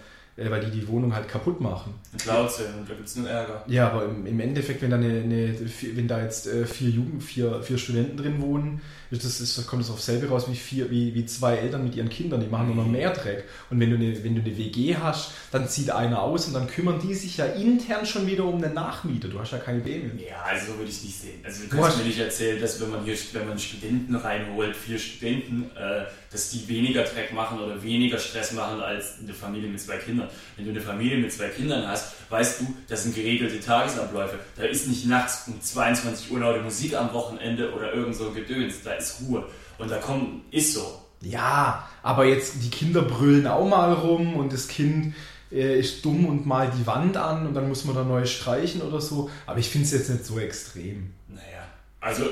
weil 0.50 0.62
die 0.62 0.72
die 0.72 0.88
Wohnung 0.88 1.14
halt 1.14 1.28
kaputt 1.28 1.62
machen. 1.62 1.94
Laut 2.26 2.52
sind 2.52 2.68
und 2.80 2.90
da 2.90 2.94
gibt 2.94 3.08
es 3.08 3.16
nur 3.16 3.30
Ärger. 3.30 3.64
Ja, 3.68 3.90
aber 3.90 4.06
im, 4.06 4.26
im 4.26 4.40
Endeffekt, 4.40 4.82
wenn 4.82 4.90
da, 4.90 4.98
eine, 4.98 5.22
eine, 5.22 5.56
wenn 5.96 6.08
da 6.08 6.22
jetzt 6.22 6.48
äh, 6.48 6.66
vier 6.66 6.90
Jugend, 6.90 7.24
vier, 7.24 7.62
vier 7.62 7.78
Studenten 7.78 8.18
drin 8.18 8.42
wohnen, 8.42 8.82
das 9.12 9.42
ist, 9.42 9.68
kommt 9.68 9.82
das 9.82 9.92
auf 9.92 10.02
selbe 10.02 10.30
raus 10.30 10.46
wie, 10.50 10.56
vier, 10.56 10.90
wie, 10.90 11.14
wie 11.14 11.26
zwei 11.26 11.58
Eltern 11.58 11.84
mit 11.84 11.96
ihren 11.96 12.10
Kindern, 12.10 12.40
die 12.40 12.48
machen 12.48 12.68
nur 12.68 12.78
noch 12.78 12.88
mehr 12.88 13.12
Dreck. 13.12 13.44
Und 13.70 13.80
wenn 13.80 13.90
du, 13.90 13.98
eine, 13.98 14.24
wenn 14.24 14.36
du 14.36 14.42
eine 14.42 14.58
WG 14.58 14.96
hast, 14.96 15.34
dann 15.52 15.68
zieht 15.68 15.92
einer 15.92 16.22
aus 16.22 16.48
und 16.48 16.54
dann 16.54 16.68
kümmern 16.68 17.00
die 17.02 17.14
sich 17.14 17.38
ja 17.38 17.46
intern 17.46 18.06
schon 18.06 18.26
wieder 18.26 18.46
um 18.46 18.56
eine 18.56 18.74
Nachmiete. 18.74 19.28
Du 19.28 19.40
hast 19.40 19.52
ja 19.52 19.58
keine 19.58 19.84
WG 19.84 20.14
mehr. 20.14 20.30
Ja, 20.30 20.42
also 20.44 20.72
so 20.72 20.78
würde 20.78 20.90
ich 20.90 20.98
es 20.98 21.04
nicht 21.04 21.20
sehen. 21.20 21.40
Also 21.44 21.64
du 21.64 21.76
kannst 21.76 21.98
mir 21.98 22.06
nicht 22.06 22.20
erzählen, 22.20 22.62
dass 22.62 22.80
wenn 22.80 22.90
man 22.90 23.04
hier 23.04 23.16
wenn 23.34 23.48
man 23.48 23.60
Studenten 23.60 24.16
reinholt, 24.16 24.76
vier 24.76 24.98
Studenten, 24.98 25.70
äh, 25.76 26.06
dass 26.32 26.50
die 26.50 26.68
weniger 26.68 27.04
Dreck 27.04 27.34
machen 27.34 27.60
oder 27.60 27.82
weniger 27.84 28.18
Stress 28.18 28.54
machen 28.54 28.80
als 28.80 29.20
eine 29.20 29.34
Familie 29.34 29.70
mit 29.70 29.82
zwei 29.82 29.98
Kindern. 29.98 30.30
Wenn 30.56 30.66
du 30.66 30.72
eine 30.72 30.82
Familie 30.82 31.18
mit 31.18 31.32
zwei 31.32 31.50
Kindern 31.50 31.86
hast, 31.88 32.14
weißt 32.30 32.62
du, 32.62 32.74
das 32.88 33.04
sind 33.04 33.16
geregelte 33.16 33.60
Tagesabläufe. 33.60 34.40
Da 34.56 34.64
ist 34.64 34.88
nicht 34.88 35.06
nachts 35.06 35.48
um 35.48 35.62
22 35.62 36.32
Uhr 36.32 36.40
laute 36.40 36.62
Musik 36.62 36.96
am 36.96 37.12
Wochenende 37.14 37.74
oder 37.74 37.94
irgend 37.94 38.16
so 38.16 38.30
ein 38.30 38.34
Gedöns. 38.34 38.82
Da 38.84 38.94
ist 38.94 39.22
Ruhe. 39.22 39.46
Und 39.78 39.92
da 39.92 39.98
kommt, 39.98 40.54
ist 40.54 40.74
so. 40.74 41.02
Ja, 41.22 41.88
aber 42.02 42.26
jetzt 42.26 42.64
die 42.64 42.70
Kinder 42.70 43.02
brüllen 43.02 43.46
auch 43.46 43.68
mal 43.68 43.94
rum 43.94 44.36
und 44.36 44.54
das 44.54 44.68
Kind 44.68 45.14
äh, 45.52 45.80
ist 45.80 46.04
dumm 46.06 46.26
und 46.26 46.46
malt 46.46 46.72
die 46.80 46.88
Wand 46.88 47.18
an 47.18 47.46
und 47.46 47.54
dann 47.54 47.68
muss 47.68 47.86
man 47.86 47.96
da 47.96 48.04
neu 48.04 48.26
streichen 48.26 48.82
oder 48.82 49.02
so. 49.02 49.30
Aber 49.46 49.60
ich 49.60 49.70
finde 49.70 49.86
es 49.86 49.92
jetzt 49.92 50.10
nicht 50.10 50.26
so 50.26 50.40
extrem. 50.40 51.14
Naja, 51.28 51.68
also 52.00 52.24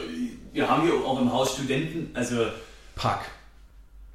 wir 0.54 0.70
haben 0.70 0.84
hier 0.84 0.94
auch 0.94 1.22
im 1.22 1.32
Haus 1.32 1.54
Studenten, 1.54 2.16
also 2.16 2.48
Pack. 2.96 3.22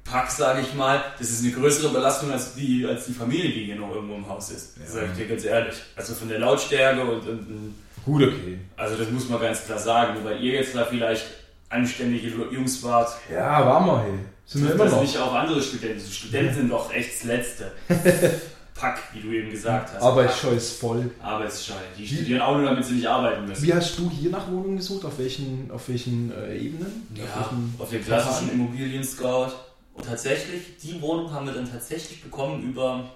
Pack, 0.05 0.31
sage 0.31 0.61
ich 0.61 0.73
mal, 0.75 1.03
das 1.17 1.31
ist 1.31 1.43
eine 1.43 1.51
größere 1.51 1.91
Belastung 1.91 2.31
als 2.31 2.53
die, 2.53 2.85
als 2.85 3.07
die 3.07 3.13
Familie, 3.13 3.51
die 3.51 3.65
hier 3.65 3.75
noch 3.75 3.93
irgendwo 3.93 4.15
im 4.15 4.29
Haus 4.29 4.51
ist. 4.51 4.77
Ja. 4.77 4.85
Sag 4.85 5.03
ich 5.11 5.17
dir 5.17 5.27
ganz 5.27 5.43
ehrlich. 5.43 5.75
Also 5.95 6.13
von 6.13 6.29
der 6.29 6.39
Lautstärke 6.39 7.01
und, 7.01 7.27
und, 7.27 7.39
und 7.39 7.75
Gut, 8.05 8.21
okay. 8.21 8.59
Also 8.77 8.95
das 8.97 9.09
muss 9.09 9.27
man 9.29 9.41
ganz 9.41 9.65
klar 9.65 9.79
sagen. 9.79 10.19
Weil 10.23 10.41
ihr 10.43 10.53
jetzt 10.53 10.75
da 10.75 10.85
vielleicht 10.85 11.25
anständige 11.69 12.27
Jungs 12.51 12.83
wart. 12.83 13.09
Ja, 13.31 13.65
waren 13.65 13.85
wir 13.85 14.03
hier. 14.03 14.19
Sind 14.45 14.63
wir 14.63 14.75
immer 14.75 14.85
noch. 14.85 15.01
nicht 15.01 15.17
auch 15.17 15.33
andere 15.33 15.59
Studenten. 15.61 16.05
Die 16.05 16.13
Studenten 16.13 16.53
sind 16.53 16.69
doch 16.69 16.93
echt 16.93 17.15
das 17.15 17.23
Letzte. 17.23 17.71
Pack, 18.75 18.99
wie 19.13 19.21
du 19.21 19.31
eben 19.31 19.49
gesagt 19.49 19.93
hast. 19.93 20.03
Arbeitsscheu 20.03 20.51
ist 20.51 20.79
voll. 20.79 21.09
Arbeitsscheu. 21.21 21.73
Die 21.97 22.03
wie? 22.03 22.07
studieren 22.07 22.41
auch 22.41 22.57
nur, 22.57 22.65
damit 22.65 22.85
sie 22.85 22.95
nicht 22.95 23.07
arbeiten 23.07 23.45
müssen. 23.45 23.63
Wie 23.63 23.73
hast 23.73 23.97
du 23.97 24.11
hier 24.11 24.29
nach 24.29 24.47
Wohnungen 24.51 24.77
gesucht? 24.77 25.05
Auf 25.05 25.17
welchen, 25.17 25.71
auf 25.73 25.87
welchen 25.87 26.31
äh, 26.31 26.57
Ebenen? 26.57 27.07
Ja, 27.15 27.23
auf, 27.23 27.51
welchen 27.51 27.75
auf 27.79 27.89
den 27.89 28.05
klassischen 28.05 28.51
Immobilien-Scout. 28.51 29.53
Und 29.95 30.05
tatsächlich, 30.05 30.77
die 30.77 31.01
Wohnung 31.01 31.31
haben 31.31 31.45
wir 31.47 31.53
dann 31.53 31.69
tatsächlich 31.69 32.21
bekommen 32.21 32.61
über, 32.63 33.09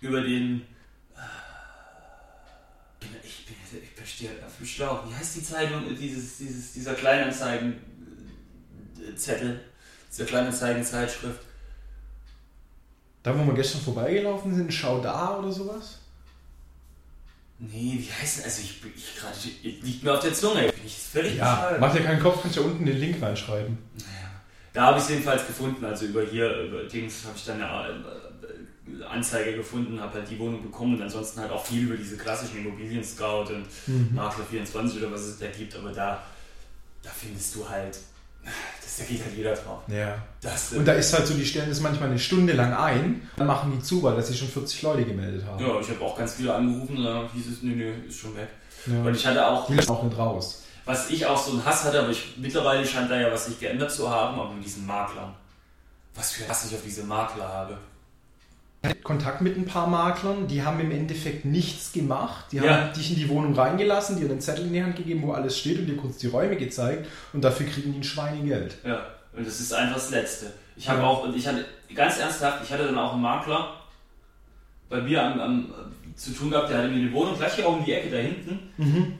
über 0.00 0.20
den. 0.22 0.62
Äh, 1.14 3.06
ich 3.24 3.46
bin, 3.46 3.54
ich 3.82 3.90
verstehe 3.96 4.30
auf 4.46 4.56
dem 4.58 4.66
Schlauch. 4.66 5.08
Wie 5.08 5.14
heißt 5.14 5.36
die 5.36 5.44
Zeitung? 5.44 5.82
Dieses, 5.96 6.38
dieses, 6.38 6.72
dieser 6.72 6.94
Kleinanzeigenzettel, 6.94 9.60
dieser 10.10 10.24
Kleinanzeigenzeitschrift. 10.24 11.40
Da, 13.24 13.38
wo 13.38 13.44
wir 13.44 13.54
gestern 13.54 13.80
vorbeigelaufen 13.82 14.52
sind, 14.54 14.72
Schau 14.72 15.00
da 15.00 15.38
oder 15.38 15.52
sowas? 15.52 15.98
Nee, 17.58 17.96
wie 17.98 18.10
heißt 18.20 18.38
denn, 18.38 18.44
also 18.44 18.62
ich, 18.62 18.80
ich 18.96 19.16
gerade, 19.16 19.36
liegt 19.86 20.02
mir 20.02 20.12
auf 20.14 20.20
der 20.20 20.34
Zunge, 20.34 20.62
bin 20.62 20.84
ich 20.84 20.96
völlig 20.98 21.36
Ja, 21.36 21.54
bescheuert. 21.54 21.80
mach 21.80 21.92
dir 21.94 22.02
keinen 22.02 22.20
Kopf, 22.20 22.42
kannst 22.42 22.56
ja 22.56 22.62
unten 22.62 22.84
den 22.84 22.96
Link 22.98 23.22
reinschreiben. 23.22 23.78
Naja. 23.98 24.21
Da 24.72 24.86
habe 24.86 24.98
ich 24.98 25.04
es 25.04 25.10
jedenfalls 25.10 25.46
gefunden, 25.46 25.84
also 25.84 26.06
über 26.06 26.22
hier, 26.22 26.50
über 26.62 26.84
Dings 26.84 27.24
habe 27.24 27.36
ich 27.36 27.44
dann 27.44 27.62
eine 27.62 27.90
äh, 27.90 29.04
Anzeige 29.04 29.56
gefunden, 29.56 30.00
habe 30.00 30.14
halt 30.14 30.30
die 30.30 30.38
Wohnung 30.38 30.62
bekommen 30.62 30.96
und 30.96 31.02
ansonsten 31.02 31.40
halt 31.40 31.50
auch 31.50 31.64
viel 31.64 31.84
über 31.84 31.96
diese 31.96 32.16
klassischen 32.16 32.58
Immobilien-Scout 32.58 33.52
und 33.52 33.66
mhm. 33.86 34.14
Makler 34.14 34.44
24 34.44 35.02
oder 35.02 35.12
was 35.12 35.22
es 35.22 35.38
da 35.38 35.46
gibt, 35.46 35.76
aber 35.76 35.92
da, 35.92 36.22
da 37.02 37.10
findest 37.10 37.54
du 37.54 37.68
halt, 37.68 37.98
das 38.44 38.52
Das, 38.96 38.96
da 38.98 39.04
geht 39.04 39.24
halt 39.24 39.36
jeder 39.36 39.54
drauf. 39.54 39.82
Ja. 39.88 40.16
Das, 40.40 40.72
Und 40.72 40.86
da 40.86 40.94
ist 40.94 41.12
halt 41.12 41.26
so, 41.26 41.34
die 41.34 41.44
stellen 41.44 41.68
das 41.68 41.80
manchmal 41.80 42.08
eine 42.08 42.18
Stunde 42.18 42.52
lang 42.52 42.72
ein, 42.74 43.28
dann 43.36 43.46
machen 43.46 43.72
die 43.74 43.82
zu, 43.82 44.02
weil 44.02 44.16
da 44.16 44.22
sich 44.22 44.38
schon 44.38 44.48
40 44.48 44.82
Leute 44.82 45.04
gemeldet 45.04 45.44
haben. 45.46 45.64
ja, 45.64 45.80
ich 45.80 45.88
habe 45.88 46.00
auch 46.00 46.16
ganz 46.16 46.34
viele 46.34 46.54
angerufen 46.54 46.96
und 46.98 47.04
dann 47.04 47.28
hieß 47.32 47.46
es, 47.48 47.62
nee, 47.62 47.74
nee, 47.74 47.92
ist 48.08 48.18
schon 48.18 48.36
weg. 48.36 48.48
Ja. 48.86 49.02
Und 49.02 49.14
ich 49.14 49.26
hatte 49.26 49.46
auch, 49.46 49.66
Die 49.66 49.88
auch 49.88 50.02
nicht 50.02 50.18
raus. 50.18 50.61
Was 50.84 51.10
ich 51.10 51.26
auch 51.26 51.36
so 51.42 51.52
einen 51.52 51.64
Hass 51.64 51.84
hatte, 51.84 52.00
aber 52.00 52.10
ich, 52.10 52.34
mittlerweile 52.36 52.84
scheint 52.86 53.10
da 53.10 53.20
ja 53.20 53.30
was 53.32 53.46
sich 53.46 53.58
geändert 53.60 53.90
zu 53.92 54.10
haben, 54.10 54.38
aber 54.40 54.52
mit 54.52 54.64
diesen 54.64 54.86
Maklern. 54.86 55.32
Was 56.14 56.32
für 56.32 56.48
Hass 56.48 56.66
ich 56.66 56.74
auf 56.74 56.82
diese 56.84 57.04
Makler 57.04 57.48
habe. 57.48 57.78
Kontakt 59.04 59.40
mit 59.40 59.56
ein 59.56 59.64
paar 59.64 59.86
Maklern, 59.86 60.48
die 60.48 60.62
haben 60.64 60.80
im 60.80 60.90
Endeffekt 60.90 61.44
nichts 61.44 61.92
gemacht. 61.92 62.46
Die 62.50 62.56
Ja. 62.56 62.62
haben 62.86 62.92
dich 62.92 63.10
in 63.10 63.16
die 63.16 63.28
Wohnung 63.28 63.54
reingelassen, 63.54 64.18
dir 64.18 64.28
einen 64.28 64.40
Zettel 64.40 64.66
in 64.66 64.72
die 64.72 64.82
Hand 64.82 64.96
gegeben, 64.96 65.22
wo 65.22 65.32
alles 65.32 65.56
steht 65.56 65.78
und 65.78 65.86
dir 65.86 65.96
kurz 65.96 66.18
die 66.18 66.26
Räume 66.26 66.56
gezeigt 66.56 67.06
und 67.32 67.42
dafür 67.44 67.66
kriegen 67.66 67.92
die 67.92 68.00
ein 68.00 68.04
Schweinegeld. 68.04 68.76
Ja, 68.84 69.06
und 69.36 69.46
das 69.46 69.60
ist 69.60 69.72
einfach 69.72 69.94
das 69.94 70.10
Letzte. 70.10 70.52
Ich 70.76 70.88
habe 70.88 71.00
Ja. 71.00 71.06
auch, 71.06 71.22
und 71.22 71.36
ich 71.36 71.46
hatte, 71.46 71.64
ganz 71.94 72.18
ernsthaft, 72.18 72.64
ich 72.64 72.72
hatte 72.72 72.86
dann 72.86 72.98
auch 72.98 73.12
einen 73.12 73.22
Makler 73.22 73.72
bei 74.88 75.00
mir 75.00 75.22
am, 75.22 75.40
am, 75.40 75.74
zu 76.16 76.32
tun 76.32 76.50
gehabt, 76.50 76.68
der 76.70 76.78
hatte 76.78 76.88
mir 76.88 77.00
eine 77.02 77.12
Wohnung 77.12 77.36
gleich 77.36 77.54
hier 77.54 77.68
um 77.68 77.84
die 77.84 77.92
Ecke 77.92 78.10
da 78.10 78.16
hinten. 78.16 78.72
Mhm. 78.78 79.18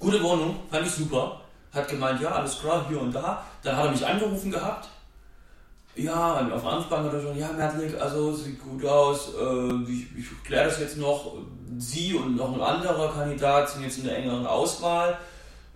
Gute 0.00 0.22
Wohnung, 0.22 0.56
fand 0.70 0.86
ich 0.86 0.92
super. 0.92 1.42
Hat 1.72 1.86
gemeint, 1.88 2.20
ja, 2.22 2.30
alles 2.30 2.58
klar, 2.58 2.86
hier 2.88 3.00
und 3.00 3.14
da. 3.14 3.44
Dann 3.62 3.76
hat 3.76 3.84
er 3.84 3.90
mich 3.92 4.04
angerufen 4.04 4.50
gehabt. 4.50 4.88
Ja, 5.94 6.38
und 6.38 6.52
auf 6.52 6.64
Anfrage 6.64 7.08
hat 7.08 7.14
er 7.14 7.20
schon, 7.22 7.38
ja, 7.38 7.52
Mertlik, 7.52 8.00
also 8.00 8.32
sieht 8.32 8.62
gut 8.62 8.84
aus, 8.86 9.34
äh, 9.34 9.82
ich, 9.84 10.06
ich 10.16 10.42
kläre 10.42 10.64
das 10.64 10.80
jetzt 10.80 10.96
noch. 10.96 11.34
Sie 11.76 12.14
und 12.14 12.36
noch 12.36 12.54
ein 12.54 12.60
anderer 12.60 13.12
Kandidat 13.12 13.68
sind 13.68 13.82
jetzt 13.82 13.98
in 13.98 14.04
der 14.04 14.16
engeren 14.16 14.46
Auswahl. 14.46 15.18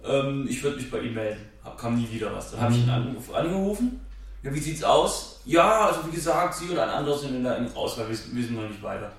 Ähm, 0.03 0.47
ich 0.49 0.63
würde 0.63 0.79
mich 0.79 0.91
bei 0.91 1.01
ihm 1.01 1.15
melden. 1.15 1.47
Hab, 1.63 1.79
kam 1.79 1.97
nie 1.97 2.11
wieder 2.11 2.35
was. 2.35 2.51
Dann 2.51 2.63
habe 2.63 2.73
ich 2.73 2.83
ihn 2.83 2.91
angeruf, 2.91 3.35
angerufen. 3.35 4.01
Ja, 4.43 4.55
wie 4.55 4.61
sieht's 4.61 4.83
aus? 4.83 5.41
Ja, 5.45 5.87
also 5.87 6.01
wie 6.07 6.15
gesagt, 6.15 6.55
Sie 6.55 6.71
und 6.71 6.79
ein 6.79 6.89
anderer 6.89 7.19
sind 7.19 7.35
in 7.35 7.45
der 7.45 7.57
engeren 7.59 7.77
Auswahl, 7.77 8.09
wir 8.09 8.17
wissen 8.17 8.55
noch 8.55 8.69
nicht 8.69 8.83
weiter. 8.83 9.13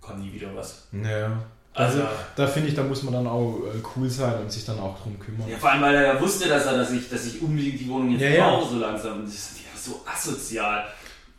Kam 0.00 0.20
nie 0.20 0.32
wieder 0.32 0.54
was. 0.54 0.88
Ja. 0.92 1.38
Also, 1.74 2.00
Also, 2.02 2.10
da 2.36 2.46
finde 2.46 2.68
ich, 2.68 2.74
da 2.74 2.82
muss 2.82 3.02
man 3.02 3.14
dann 3.14 3.26
auch 3.26 3.60
äh, 3.64 3.78
cool 3.96 4.08
sein 4.10 4.40
und 4.42 4.52
sich 4.52 4.64
dann 4.64 4.78
auch 4.78 5.00
drum 5.02 5.18
kümmern. 5.18 5.48
Ja, 5.48 5.56
vor 5.56 5.70
allem, 5.72 5.82
weil 5.82 5.94
er 5.94 6.14
ja 6.14 6.20
wusste, 6.20 6.48
dass 6.48 6.66
er, 6.66 6.76
dass 6.76 6.90
ich, 6.92 7.08
dass 7.08 7.24
ich 7.26 7.40
unbedingt 7.40 7.80
die 7.80 7.88
Wohnung 7.88 8.10
jetzt 8.10 8.20
Ja, 8.22 8.28
ja. 8.28 8.50
brauche, 8.50 8.70
so 8.74 8.78
langsam. 8.78 9.20
Und 9.20 9.24
das 9.26 9.34
ist 9.34 9.56
ja 9.58 9.78
so 9.80 10.00
asozial. 10.06 10.84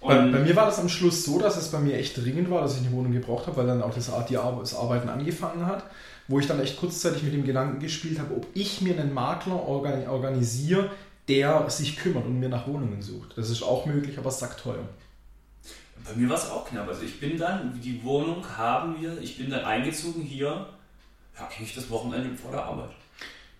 Bei, 0.01 0.17
bei 0.17 0.39
mir 0.39 0.55
war 0.55 0.65
das 0.65 0.79
am 0.79 0.89
Schluss 0.89 1.23
so, 1.23 1.39
dass 1.39 1.55
es 1.55 1.69
bei 1.69 1.79
mir 1.79 1.95
echt 1.97 2.17
dringend 2.17 2.49
war, 2.49 2.61
dass 2.61 2.73
ich 2.75 2.81
eine 2.85 2.91
Wohnung 2.91 3.13
gebraucht 3.13 3.47
habe, 3.47 3.57
weil 3.57 3.67
dann 3.67 3.81
auch 3.81 3.93
das, 3.93 4.11
Ar- 4.11 4.25
die 4.27 4.37
Ar 4.37 4.57
das 4.59 4.75
Arbeiten 4.75 5.07
angefangen 5.07 5.65
hat, 5.65 5.83
wo 6.27 6.39
ich 6.39 6.47
dann 6.47 6.59
echt 6.59 6.77
kurzzeitig 6.77 7.23
mit 7.23 7.33
dem 7.33 7.45
Gedanken 7.45 7.79
gespielt 7.79 8.19
habe, 8.19 8.35
ob 8.35 8.47
ich 8.53 8.81
mir 8.81 8.99
einen 8.99 9.13
Makler 9.13 9.65
organ 9.65 10.05
organisiere, 10.09 10.89
der 11.29 11.69
sich 11.69 11.95
kümmert 11.95 12.25
und 12.25 12.37
mir 12.39 12.49
nach 12.49 12.67
Wohnungen 12.67 13.01
sucht. 13.01 13.37
Das 13.37 13.49
ist 13.49 13.63
auch 13.63 13.85
möglich, 13.85 14.17
aber 14.17 14.27
es 14.29 14.39
sagt 14.39 14.59
teuer. 14.61 14.83
Bei 16.07 16.15
mir 16.15 16.29
war 16.29 16.37
es 16.37 16.49
auch 16.49 16.67
knapp. 16.67 16.87
Also 16.87 17.03
ich 17.03 17.19
bin 17.19 17.37
dann, 17.37 17.79
die 17.81 18.03
Wohnung 18.03 18.43
haben 18.57 18.95
wir, 18.99 19.19
ich 19.21 19.37
bin 19.37 19.49
dann 19.49 19.65
eingezogen 19.65 20.21
hier, 20.21 20.67
ja, 21.37 21.49
eigentlich 21.49 21.75
das 21.75 21.89
Wochenende 21.89 22.35
vor 22.35 22.51
der 22.51 22.63
Arbeit. 22.63 22.89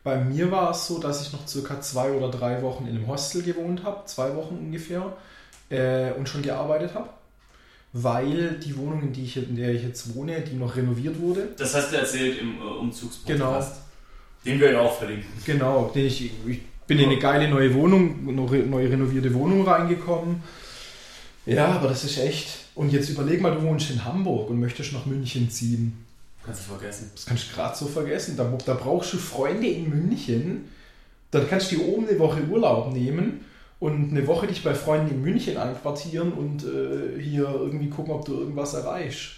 Bei 0.04 0.18
mir 0.18 0.52
war 0.52 0.72
es 0.72 0.86
so, 0.88 1.00
dass 1.00 1.26
ich 1.26 1.32
noch 1.32 1.48
circa 1.48 1.80
zwei 1.80 2.12
oder 2.12 2.30
drei 2.30 2.62
Wochen 2.62 2.86
in 2.88 2.96
einem 2.96 3.08
Hostel 3.08 3.42
gewohnt 3.42 3.84
habe, 3.84 4.06
zwei 4.06 4.36
Wochen 4.36 4.56
ungefähr, 4.58 5.16
äh, 5.70 6.12
und 6.12 6.28
schon 6.28 6.42
gearbeitet 6.42 6.94
habe, 6.94 7.10
weil 7.94 8.60
die 8.60 8.76
Wohnung, 8.76 9.02
in, 9.02 9.14
die 9.14 9.24
ich, 9.24 9.38
in 9.38 9.56
der 9.56 9.74
ich 9.74 9.84
jetzt 9.84 10.14
wohne, 10.14 10.42
die 10.42 10.56
noch 10.56 10.76
renoviert 10.76 11.20
wurde. 11.22 11.50
Das 11.58 11.74
hast 11.74 11.92
du 11.94 11.98
erzählt 11.98 12.40
im 12.40 12.58
äh, 12.58 12.64
Umzugspodcast. 12.64 13.76
Genau. 13.76 13.84
Den 14.46 14.60
wir 14.60 14.72
ja 14.74 14.82
auch 14.82 14.98
verlinken. 14.98 15.30
Genau, 15.46 15.90
den 15.96 16.06
ich, 16.06 16.32
ich 16.46 16.62
bin 16.86 17.00
in 17.00 17.06
eine 17.10 17.18
geile 17.18 17.48
neue 17.48 17.74
Wohnung, 17.74 18.28
eine 18.28 18.52
re- 18.52 18.58
neu 18.68 18.86
renovierte 18.86 19.34
Wohnung 19.34 19.66
reingekommen. 19.66 20.44
Ja, 21.46 21.68
aber 21.68 21.90
das 21.90 22.04
ist 22.04 22.18
echt. 22.18 22.48
Und 22.76 22.92
jetzt 22.92 23.10
überleg 23.10 23.42
mal, 23.42 23.54
du 23.54 23.62
wohnst 23.64 23.92
in 23.92 24.04
Hamburg 24.04 24.50
und 24.50 24.60
möchtest 24.60 24.94
nach 24.94 25.06
München 25.06 25.50
ziehen. 25.50 26.06
Kannst 26.46 26.62
du 26.62 26.76
vergessen. 26.76 27.12
Das 27.16 27.26
kannst 27.26 27.50
du 27.50 27.56
gerade 27.56 27.78
so 27.78 27.88
vergessen. 27.88 28.36
Da, 28.36 28.44
da 28.66 28.74
brauchst 28.74 29.14
du 29.14 29.18
Freunde 29.18 29.68
in 29.68 29.90
München. 29.90 30.70
Dann 31.32 31.50
kannst 31.50 31.72
du 31.72 31.78
dir 31.78 31.88
oben 31.88 32.08
eine 32.08 32.20
Woche 32.20 32.42
Urlaub 32.50 32.94
nehmen 32.94 33.46
und 33.80 34.12
eine 34.12 34.28
Woche 34.28 34.48
dich 34.48 34.64
bei 34.64 34.74
Freunden 34.76 35.16
in 35.16 35.22
München 35.22 35.58
einquartieren 35.58 36.32
und 36.34 36.64
äh, 36.64 37.20
hier 37.22 37.44
irgendwie 37.44 37.90
gucken, 37.90 38.14
ob 38.14 38.26
du 38.26 38.34
irgendwas 38.40 38.74
erreichst. 38.74 39.32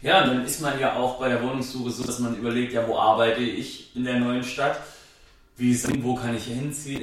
Ja, 0.00 0.22
und 0.22 0.28
dann 0.28 0.44
ist 0.44 0.60
man 0.60 0.78
ja 0.78 0.96
auch 0.96 1.18
bei 1.18 1.28
der 1.28 1.42
Wohnungssuche 1.42 1.90
so, 1.90 2.04
dass 2.04 2.20
man 2.20 2.36
überlegt, 2.36 2.72
ja, 2.72 2.86
wo 2.86 2.96
arbeite 2.96 3.40
ich 3.40 3.94
in 3.96 4.04
der 4.04 4.20
neuen 4.20 4.44
Stadt? 4.44 4.80
Wie 5.56 5.72
ist, 5.72 5.88
wo 6.02 6.14
kann 6.14 6.36
ich 6.36 6.44
hinziehen? 6.44 7.02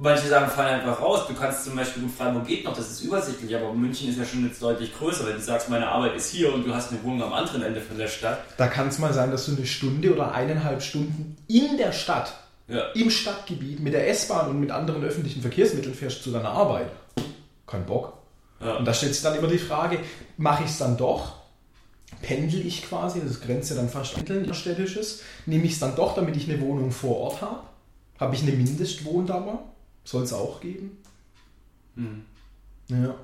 Manche 0.00 0.28
Sachen 0.28 0.48
fallen 0.48 0.80
einfach 0.80 1.02
raus. 1.02 1.26
Du 1.26 1.34
kannst 1.34 1.64
zum 1.64 1.74
Beispiel, 1.74 2.04
gut, 2.04 2.12
Freiburg 2.12 2.46
geht 2.46 2.64
noch, 2.64 2.72
das 2.76 2.88
ist 2.88 3.02
übersichtlich, 3.02 3.54
aber 3.56 3.72
München 3.72 4.08
ist 4.08 4.16
ja 4.16 4.24
schon 4.24 4.46
jetzt 4.46 4.62
deutlich 4.62 4.96
größer. 4.96 5.26
Wenn 5.26 5.34
du 5.34 5.42
sagst, 5.42 5.68
meine 5.70 5.88
Arbeit 5.88 6.14
ist 6.14 6.30
hier 6.30 6.54
und 6.54 6.64
du 6.64 6.72
hast 6.72 6.92
eine 6.92 7.02
Wohnung 7.02 7.24
am 7.24 7.32
anderen 7.32 7.62
Ende 7.62 7.80
von 7.80 7.98
der 7.98 8.06
Stadt. 8.06 8.38
Da 8.56 8.68
kann 8.68 8.86
es 8.88 9.00
mal 9.00 9.12
sein, 9.12 9.32
dass 9.32 9.46
du 9.46 9.56
eine 9.56 9.66
Stunde 9.66 10.14
oder 10.14 10.30
eineinhalb 10.32 10.82
Stunden 10.82 11.36
in 11.48 11.76
der 11.78 11.90
Stadt 11.90 12.32
Ja, 12.68 12.82
im 12.94 13.10
Stadtgebiet 13.10 13.80
mit 13.80 13.92
der 13.92 14.08
S-Bahn 14.08 14.48
und 14.50 14.60
mit 14.60 14.70
anderen 14.70 15.02
öffentlichen 15.02 15.40
Verkehrsmitteln 15.40 15.94
fährst 15.96 16.22
zu 16.22 16.30
deiner 16.30 16.50
Arbeit. 16.50 16.90
Kein 17.66 17.84
Bock. 17.84 18.12
ja. 18.60 18.76
Und 18.76 18.84
da 18.84 18.94
stellt 18.94 19.14
sich 19.14 19.22
dann 19.24 19.34
immer 19.36 19.48
die 19.48 19.58
Frage, 19.58 19.98
mache 20.36 20.62
ich 20.62 20.70
es 20.70 20.78
dann 20.78 20.96
doch? 20.96 21.32
Pendel 22.22 22.64
ich 22.64 22.88
quasi, 22.88 23.20
das 23.20 23.40
grenzt 23.40 23.70
ja 23.70 23.76
dann 23.76 23.88
fast 23.88 24.14
Pendeln 24.14 24.54
städtisches, 24.54 25.22
nehme 25.44 25.64
ich 25.64 25.72
es 25.72 25.80
dann 25.80 25.96
doch, 25.96 26.14
damit 26.14 26.36
ich 26.36 26.48
eine 26.48 26.60
Wohnung 26.60 26.92
vor 26.92 27.16
Ort 27.18 27.42
habe? 27.42 27.60
Habe 28.20 28.34
ich 28.36 28.42
eine 28.42 28.52
Mindestwohndauer? 28.52 29.62
Soll 30.08 30.22
es 30.22 30.32
auch 30.32 30.62
geben? 30.62 30.96
Hm. 31.96 32.24
Ja. 32.88 33.14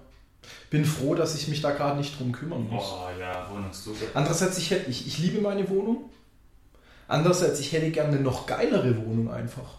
Bin 0.69 0.85
froh, 0.85 1.15
dass 1.15 1.35
ich 1.35 1.49
mich 1.49 1.63
da 1.63 1.71
gerade 1.71 1.97
nicht 1.97 2.21
drum 2.21 2.31
kümmern 2.31 2.69
muss. 2.69 2.85
Oh 2.85 3.09
ja, 3.19 3.51
Wohnungssuche. 3.51 4.05
Andererseits, 4.13 4.59
ich, 4.59 4.71
hätte, 4.71 4.91
ich, 4.91 5.07
ich 5.07 5.17
liebe 5.17 5.41
meine 5.41 5.67
Wohnung. 5.71 6.11
Andererseits, 7.09 7.59
ich 7.61 7.73
hätte 7.73 7.91
gerne 7.91 8.11
eine 8.11 8.21
noch 8.21 8.45
geilere 8.45 8.99
Wohnung 8.99 9.31
einfach. 9.31 9.79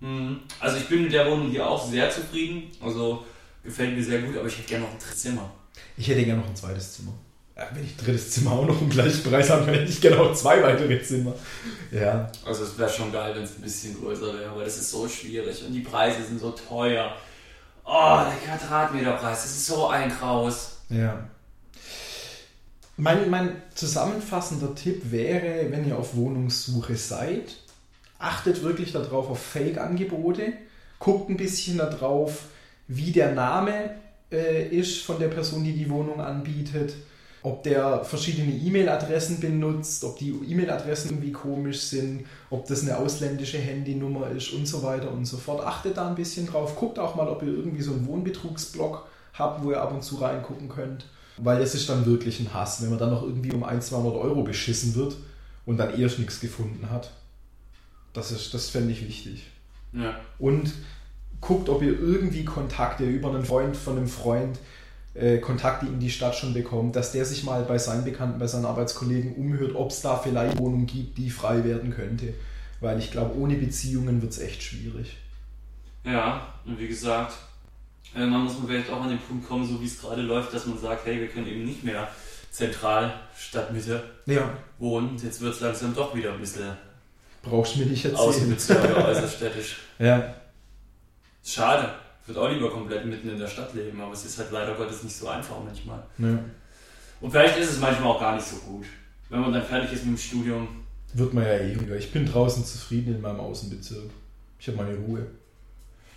Hm. 0.00 0.40
Also 0.58 0.78
ich 0.78 0.88
bin 0.88 1.04
mit 1.04 1.12
der 1.12 1.30
Wohnung 1.30 1.50
hier 1.50 1.64
auch 1.64 1.88
sehr 1.88 2.10
zufrieden. 2.10 2.64
Also 2.80 3.24
gefällt 3.62 3.96
mir 3.96 4.02
sehr 4.02 4.22
gut, 4.22 4.36
aber 4.36 4.48
ich 4.48 4.58
hätte 4.58 4.68
gerne 4.68 4.86
noch 4.86 4.92
ein 4.92 4.98
drittes 4.98 5.20
Zimmer. 5.20 5.48
Ich 5.96 6.08
hätte 6.08 6.24
gerne 6.24 6.40
noch 6.40 6.48
ein 6.48 6.56
zweites 6.56 6.94
Zimmer. 6.94 7.12
Wenn 7.72 7.84
ich 7.84 7.92
ein 7.92 8.04
drittes 8.04 8.32
Zimmer 8.32 8.52
auch 8.52 8.66
noch 8.66 8.82
im 8.82 8.90
gleichen 8.90 9.22
Preis 9.22 9.48
habe, 9.48 9.64
dann 9.64 9.74
hätte 9.76 9.90
ich 9.90 10.00
gerne 10.02 10.20
auch 10.20 10.34
zwei 10.34 10.62
weitere 10.62 11.02
Zimmer. 11.02 11.32
Ja. 11.90 12.30
Also 12.44 12.64
es 12.64 12.78
wäre 12.78 12.90
schon 12.90 13.10
geil, 13.10 13.34
wenn 13.34 13.44
es 13.44 13.56
ein 13.56 13.62
bisschen 13.62 13.98
größer 13.98 14.38
wäre, 14.38 14.54
weil 14.54 14.66
das 14.66 14.76
ist 14.76 14.90
so 14.90 15.08
schwierig 15.08 15.64
und 15.64 15.72
die 15.72 15.80
Preise 15.80 16.22
sind 16.22 16.38
so 16.38 16.50
teuer. 16.50 17.16
Oh, 17.86 18.20
der 18.26 18.56
Quadratmeterpreis, 18.58 19.42
das 19.42 19.52
ist 19.52 19.66
so 19.66 19.88
ein 19.88 20.10
Kraus. 20.10 20.80
Ja. 20.90 21.26
Mein, 22.98 23.30
mein 23.30 23.62
zusammenfassender 23.74 24.74
Tipp 24.74 25.10
wäre, 25.10 25.70
wenn 25.70 25.88
ihr 25.88 25.96
auf 25.96 26.14
Wohnungssuche 26.14 26.96
seid, 26.96 27.56
achtet 28.18 28.62
wirklich 28.62 28.92
darauf 28.92 29.30
auf 29.30 29.42
Fake-Angebote, 29.42 30.52
guckt 30.98 31.30
ein 31.30 31.38
bisschen 31.38 31.78
darauf, 31.78 32.44
wie 32.86 33.12
der 33.12 33.32
Name 33.32 33.96
äh, 34.30 34.68
ist 34.68 35.02
von 35.02 35.18
der 35.18 35.28
Person, 35.28 35.64
die 35.64 35.72
die 35.72 35.88
Wohnung 35.88 36.20
anbietet, 36.20 36.94
ob 37.42 37.62
der 37.62 38.04
verschiedene 38.04 38.52
E-Mail-Adressen 38.52 39.40
benutzt, 39.40 40.02
ob 40.04 40.18
die 40.18 40.30
E-Mail-Adressen 40.30 41.10
irgendwie 41.10 41.32
komisch 41.32 41.80
sind, 41.80 42.26
ob 42.50 42.66
das 42.66 42.82
eine 42.82 42.98
ausländische 42.98 43.58
Handynummer 43.58 44.30
ist 44.30 44.52
und 44.52 44.66
so 44.66 44.82
weiter 44.82 45.12
und 45.12 45.26
so 45.26 45.36
fort. 45.36 45.64
Achtet 45.64 45.96
da 45.96 46.08
ein 46.08 46.14
bisschen 46.14 46.46
drauf. 46.46 46.76
Guckt 46.76 46.98
auch 46.98 47.14
mal, 47.14 47.28
ob 47.28 47.42
ihr 47.42 47.52
irgendwie 47.52 47.82
so 47.82 47.92
einen 47.92 48.06
Wohnbetrugsblog 48.06 49.06
habt, 49.34 49.62
wo 49.62 49.70
ihr 49.70 49.80
ab 49.80 49.92
und 49.92 50.02
zu 50.02 50.16
reingucken 50.16 50.68
könnt. 50.68 51.06
Weil 51.38 51.60
es 51.60 51.74
ist 51.74 51.88
dann 51.88 52.06
wirklich 52.06 52.40
ein 52.40 52.52
Hass, 52.54 52.82
wenn 52.82 52.90
man 52.90 52.98
dann 52.98 53.10
noch 53.10 53.22
irgendwie 53.22 53.52
um 53.52 53.62
1, 53.62 53.88
200 53.88 54.14
Euro 54.14 54.42
beschissen 54.42 54.94
wird 54.94 55.16
und 55.66 55.76
dann 55.76 55.98
erst 56.00 56.18
nichts 56.18 56.40
gefunden 56.40 56.90
hat. 56.90 57.10
Das, 58.12 58.30
ist, 58.30 58.54
das 58.54 58.70
fände 58.70 58.92
ich 58.92 59.06
wichtig. 59.06 59.46
Ja. 59.92 60.18
Und 60.38 60.72
guckt, 61.40 61.68
ob 61.68 61.82
ihr 61.82 61.98
irgendwie 61.98 62.44
Kontakte 62.44 63.04
über 63.04 63.28
einen 63.28 63.44
Freund 63.44 63.76
von 63.76 63.98
einem 63.98 64.08
Freund 64.08 64.58
äh, 65.18 65.38
Kontakte 65.38 65.86
in 65.86 66.00
die 66.00 66.10
Stadt 66.10 66.36
schon 66.36 66.54
bekommt, 66.54 66.96
dass 66.96 67.12
der 67.12 67.24
sich 67.24 67.44
mal 67.44 67.62
bei 67.62 67.78
seinen 67.78 68.04
Bekannten, 68.04 68.38
bei 68.38 68.46
seinen 68.46 68.64
Arbeitskollegen 68.64 69.34
umhört, 69.34 69.74
ob 69.74 69.90
es 69.90 70.00
da 70.00 70.16
vielleicht 70.16 70.58
Wohnungen 70.58 70.86
gibt, 70.86 71.18
die 71.18 71.30
frei 71.30 71.64
werden 71.64 71.90
könnte. 71.90 72.34
Weil 72.80 72.98
ich 72.98 73.10
glaube, 73.10 73.38
ohne 73.38 73.54
Beziehungen 73.54 74.20
wird 74.20 74.32
es 74.32 74.38
echt 74.38 74.62
schwierig. 74.62 75.16
Ja, 76.04 76.54
und 76.64 76.78
wie 76.78 76.88
gesagt, 76.88 77.34
irgendwann 78.14 78.44
muss 78.44 78.58
man 78.58 78.68
vielleicht 78.68 78.90
auch 78.90 79.02
an 79.02 79.08
den 79.08 79.18
Punkt 79.18 79.48
kommen, 79.48 79.66
so 79.66 79.80
wie 79.80 79.86
es 79.86 80.00
gerade 80.00 80.22
läuft, 80.22 80.52
dass 80.54 80.66
man 80.66 80.78
sagt, 80.78 81.06
hey, 81.06 81.20
wir 81.20 81.28
können 81.28 81.46
eben 81.46 81.64
nicht 81.64 81.82
mehr 81.82 82.08
zentral 82.50 83.14
Stadtmitte 83.36 84.02
Ja, 84.26 84.50
wohnen. 84.78 85.16
Jetzt 85.22 85.40
wird 85.40 85.54
es 85.54 85.60
langsam 85.60 85.94
doch 85.94 86.14
wieder 86.14 86.32
ein 86.32 86.40
bisschen 86.40 86.76
brauchst 87.46 87.76
du 87.76 87.80
mir 87.80 87.86
nicht 87.86 88.04
erzählen. 88.04 88.28
Außenbezirke, 88.28 88.96
äußerstädtisch. 88.96 89.76
Ja, 89.98 90.34
Schade. 91.42 91.94
Ich 92.26 92.34
würde 92.34 92.40
auch 92.40 92.50
lieber 92.50 92.70
komplett 92.70 93.06
mitten 93.06 93.28
in 93.28 93.38
der 93.38 93.46
Stadt 93.46 93.72
leben, 93.74 94.00
aber 94.00 94.12
es 94.12 94.24
ist 94.24 94.36
halt 94.38 94.50
leider 94.50 94.74
Gottes 94.74 95.04
nicht 95.04 95.14
so 95.14 95.28
einfach 95.28 95.56
manchmal. 95.64 96.02
ja. 96.18 96.38
Und 97.20 97.30
vielleicht 97.30 97.56
ist 97.56 97.70
es 97.70 97.80
manchmal 97.80 98.10
auch 98.10 98.20
gar 98.20 98.34
nicht 98.34 98.46
so 98.46 98.56
gut. 98.56 98.84
Wenn 99.30 99.40
man 99.40 99.52
dann 99.52 99.62
fertig 99.62 99.92
ist 99.92 100.04
mit 100.04 100.16
dem 100.16 100.20
Studium. 100.20 100.68
Wird 101.14 101.32
man 101.32 101.44
ja 101.44 101.54
eh 101.54 101.80
wieder. 101.80 101.96
Ich 101.96 102.12
bin 102.12 102.26
draußen 102.26 102.64
zufrieden 102.64 103.14
in 103.14 103.20
meinem 103.20 103.40
Außenbezirk. 103.40 104.10
Ich 104.58 104.66
habe 104.66 104.78
meine 104.78 104.96
Ruhe. 104.96 105.26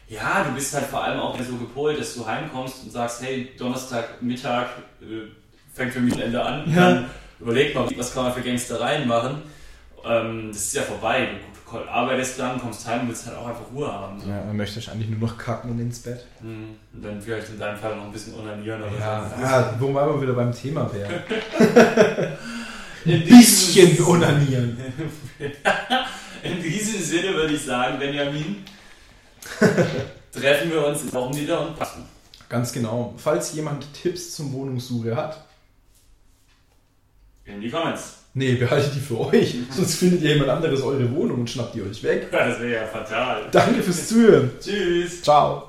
Ja, 0.08 0.44
du 0.44 0.52
bist 0.54 0.74
halt 0.74 0.88
vor 0.88 1.04
allem 1.04 1.20
auch 1.20 1.40
so 1.40 1.56
gepolt, 1.58 2.00
dass 2.00 2.16
du 2.16 2.26
heimkommst 2.26 2.84
und 2.84 2.92
sagst, 2.92 3.22
hey, 3.22 3.52
Donnerstag, 3.58 4.22
Mittag 4.22 4.70
äh, 5.02 5.28
fängt 5.74 5.94
für 5.94 6.00
mich 6.00 6.16
ein 6.16 6.22
Ende 6.22 6.44
an. 6.44 6.70
Ja. 6.70 6.76
Dann 6.76 7.10
überleg 7.40 7.76
mal, 7.76 7.88
was 7.96 8.14
kann 8.14 8.24
man 8.24 8.34
für 8.34 8.42
Gangstereien 8.42 9.08
machen. 9.08 9.44
Ähm, 10.06 10.50
das 10.50 10.58
ist 10.66 10.74
ja 10.74 10.82
vorbei. 10.84 11.30
Du, 11.72 11.78
arbeitest 11.88 12.38
lang, 12.40 12.60
kommst 12.60 12.88
heim 12.88 13.02
und 13.02 13.10
willst 13.10 13.28
halt 13.28 13.38
auch 13.38 13.48
einfach 13.48 13.66
Ruhe 13.74 13.92
haben. 13.92 14.20
So. 14.20 14.28
Ja, 14.28 14.40
dann 14.40 14.58
möchte 14.58 14.80
ich 14.80 14.90
eigentlich 14.90 15.10
nur 15.10 15.20
noch 15.30 15.38
kacken 15.38 15.70
und 15.72 15.80
ins 15.80 16.00
Bett. 16.00 16.26
Hm, 16.42 16.76
Und 16.94 17.06
dann 17.06 17.22
vielleicht 17.22 17.50
in 17.50 17.60
deinem 17.60 17.78
Fall 17.78 17.96
noch 17.96 18.06
ein 18.06 18.12
bisschen 18.12 18.34
onanieren 18.34 18.82
oder 18.82 18.98
Ja, 19.00 19.30
so. 19.36 19.42
ja 19.42 19.76
wobei 19.80 20.08
wir 20.08 20.20
wieder 20.22 20.34
beim 20.34 20.52
Thema 20.52 20.92
wären. 20.94 21.14
In 23.06 23.14
Ein 23.22 23.26
bisschen 23.28 24.04
onanieren. 24.04 24.78
In 26.44 26.62
diesem 26.62 27.02
Sinne 27.02 27.34
würde 27.34 27.54
ich 27.54 27.64
sagen, 27.64 27.98
Benjamin, 28.00 28.64
treffen 30.32 30.72
wir 30.72 30.86
uns 30.86 31.04
in 31.04 31.14
Wochen 31.14 31.36
wieder 31.36 31.62
und 31.68 31.78
passen. 31.78 32.04
Ganz 32.50 32.74
genau. 32.74 33.14
Falls 33.18 33.54
jemand 33.54 33.86
Tipps 33.94 34.36
zum 34.36 34.52
Wohnungssuche 34.54 35.16
hat, 35.16 35.46
In 37.46 37.62
die 37.62 37.70
Comments. 37.70 38.18
Nee, 38.40 38.56
behaltet 38.56 38.96
die 38.96 39.00
für 39.00 39.20
euch. 39.20 39.56
Sonst 39.70 39.96
findet 39.96 40.24
ihr 40.24 40.34
jemand 40.34 40.50
anderes 40.50 40.82
eure 40.82 41.12
Wohnung 41.12 41.42
und 41.42 41.50
schnappt 41.50 41.76
die 41.76 41.84
euch 41.84 42.02
weg. 42.02 42.32
Das 42.32 42.60
wäre 42.60 42.74
ja 42.74 42.86
fatal. 42.88 43.44
Danke 43.52 43.84
fürs 43.84 44.08
Zuhören. 44.08 44.52
Tschüss. 44.60 45.22
Ciao. 45.22 45.69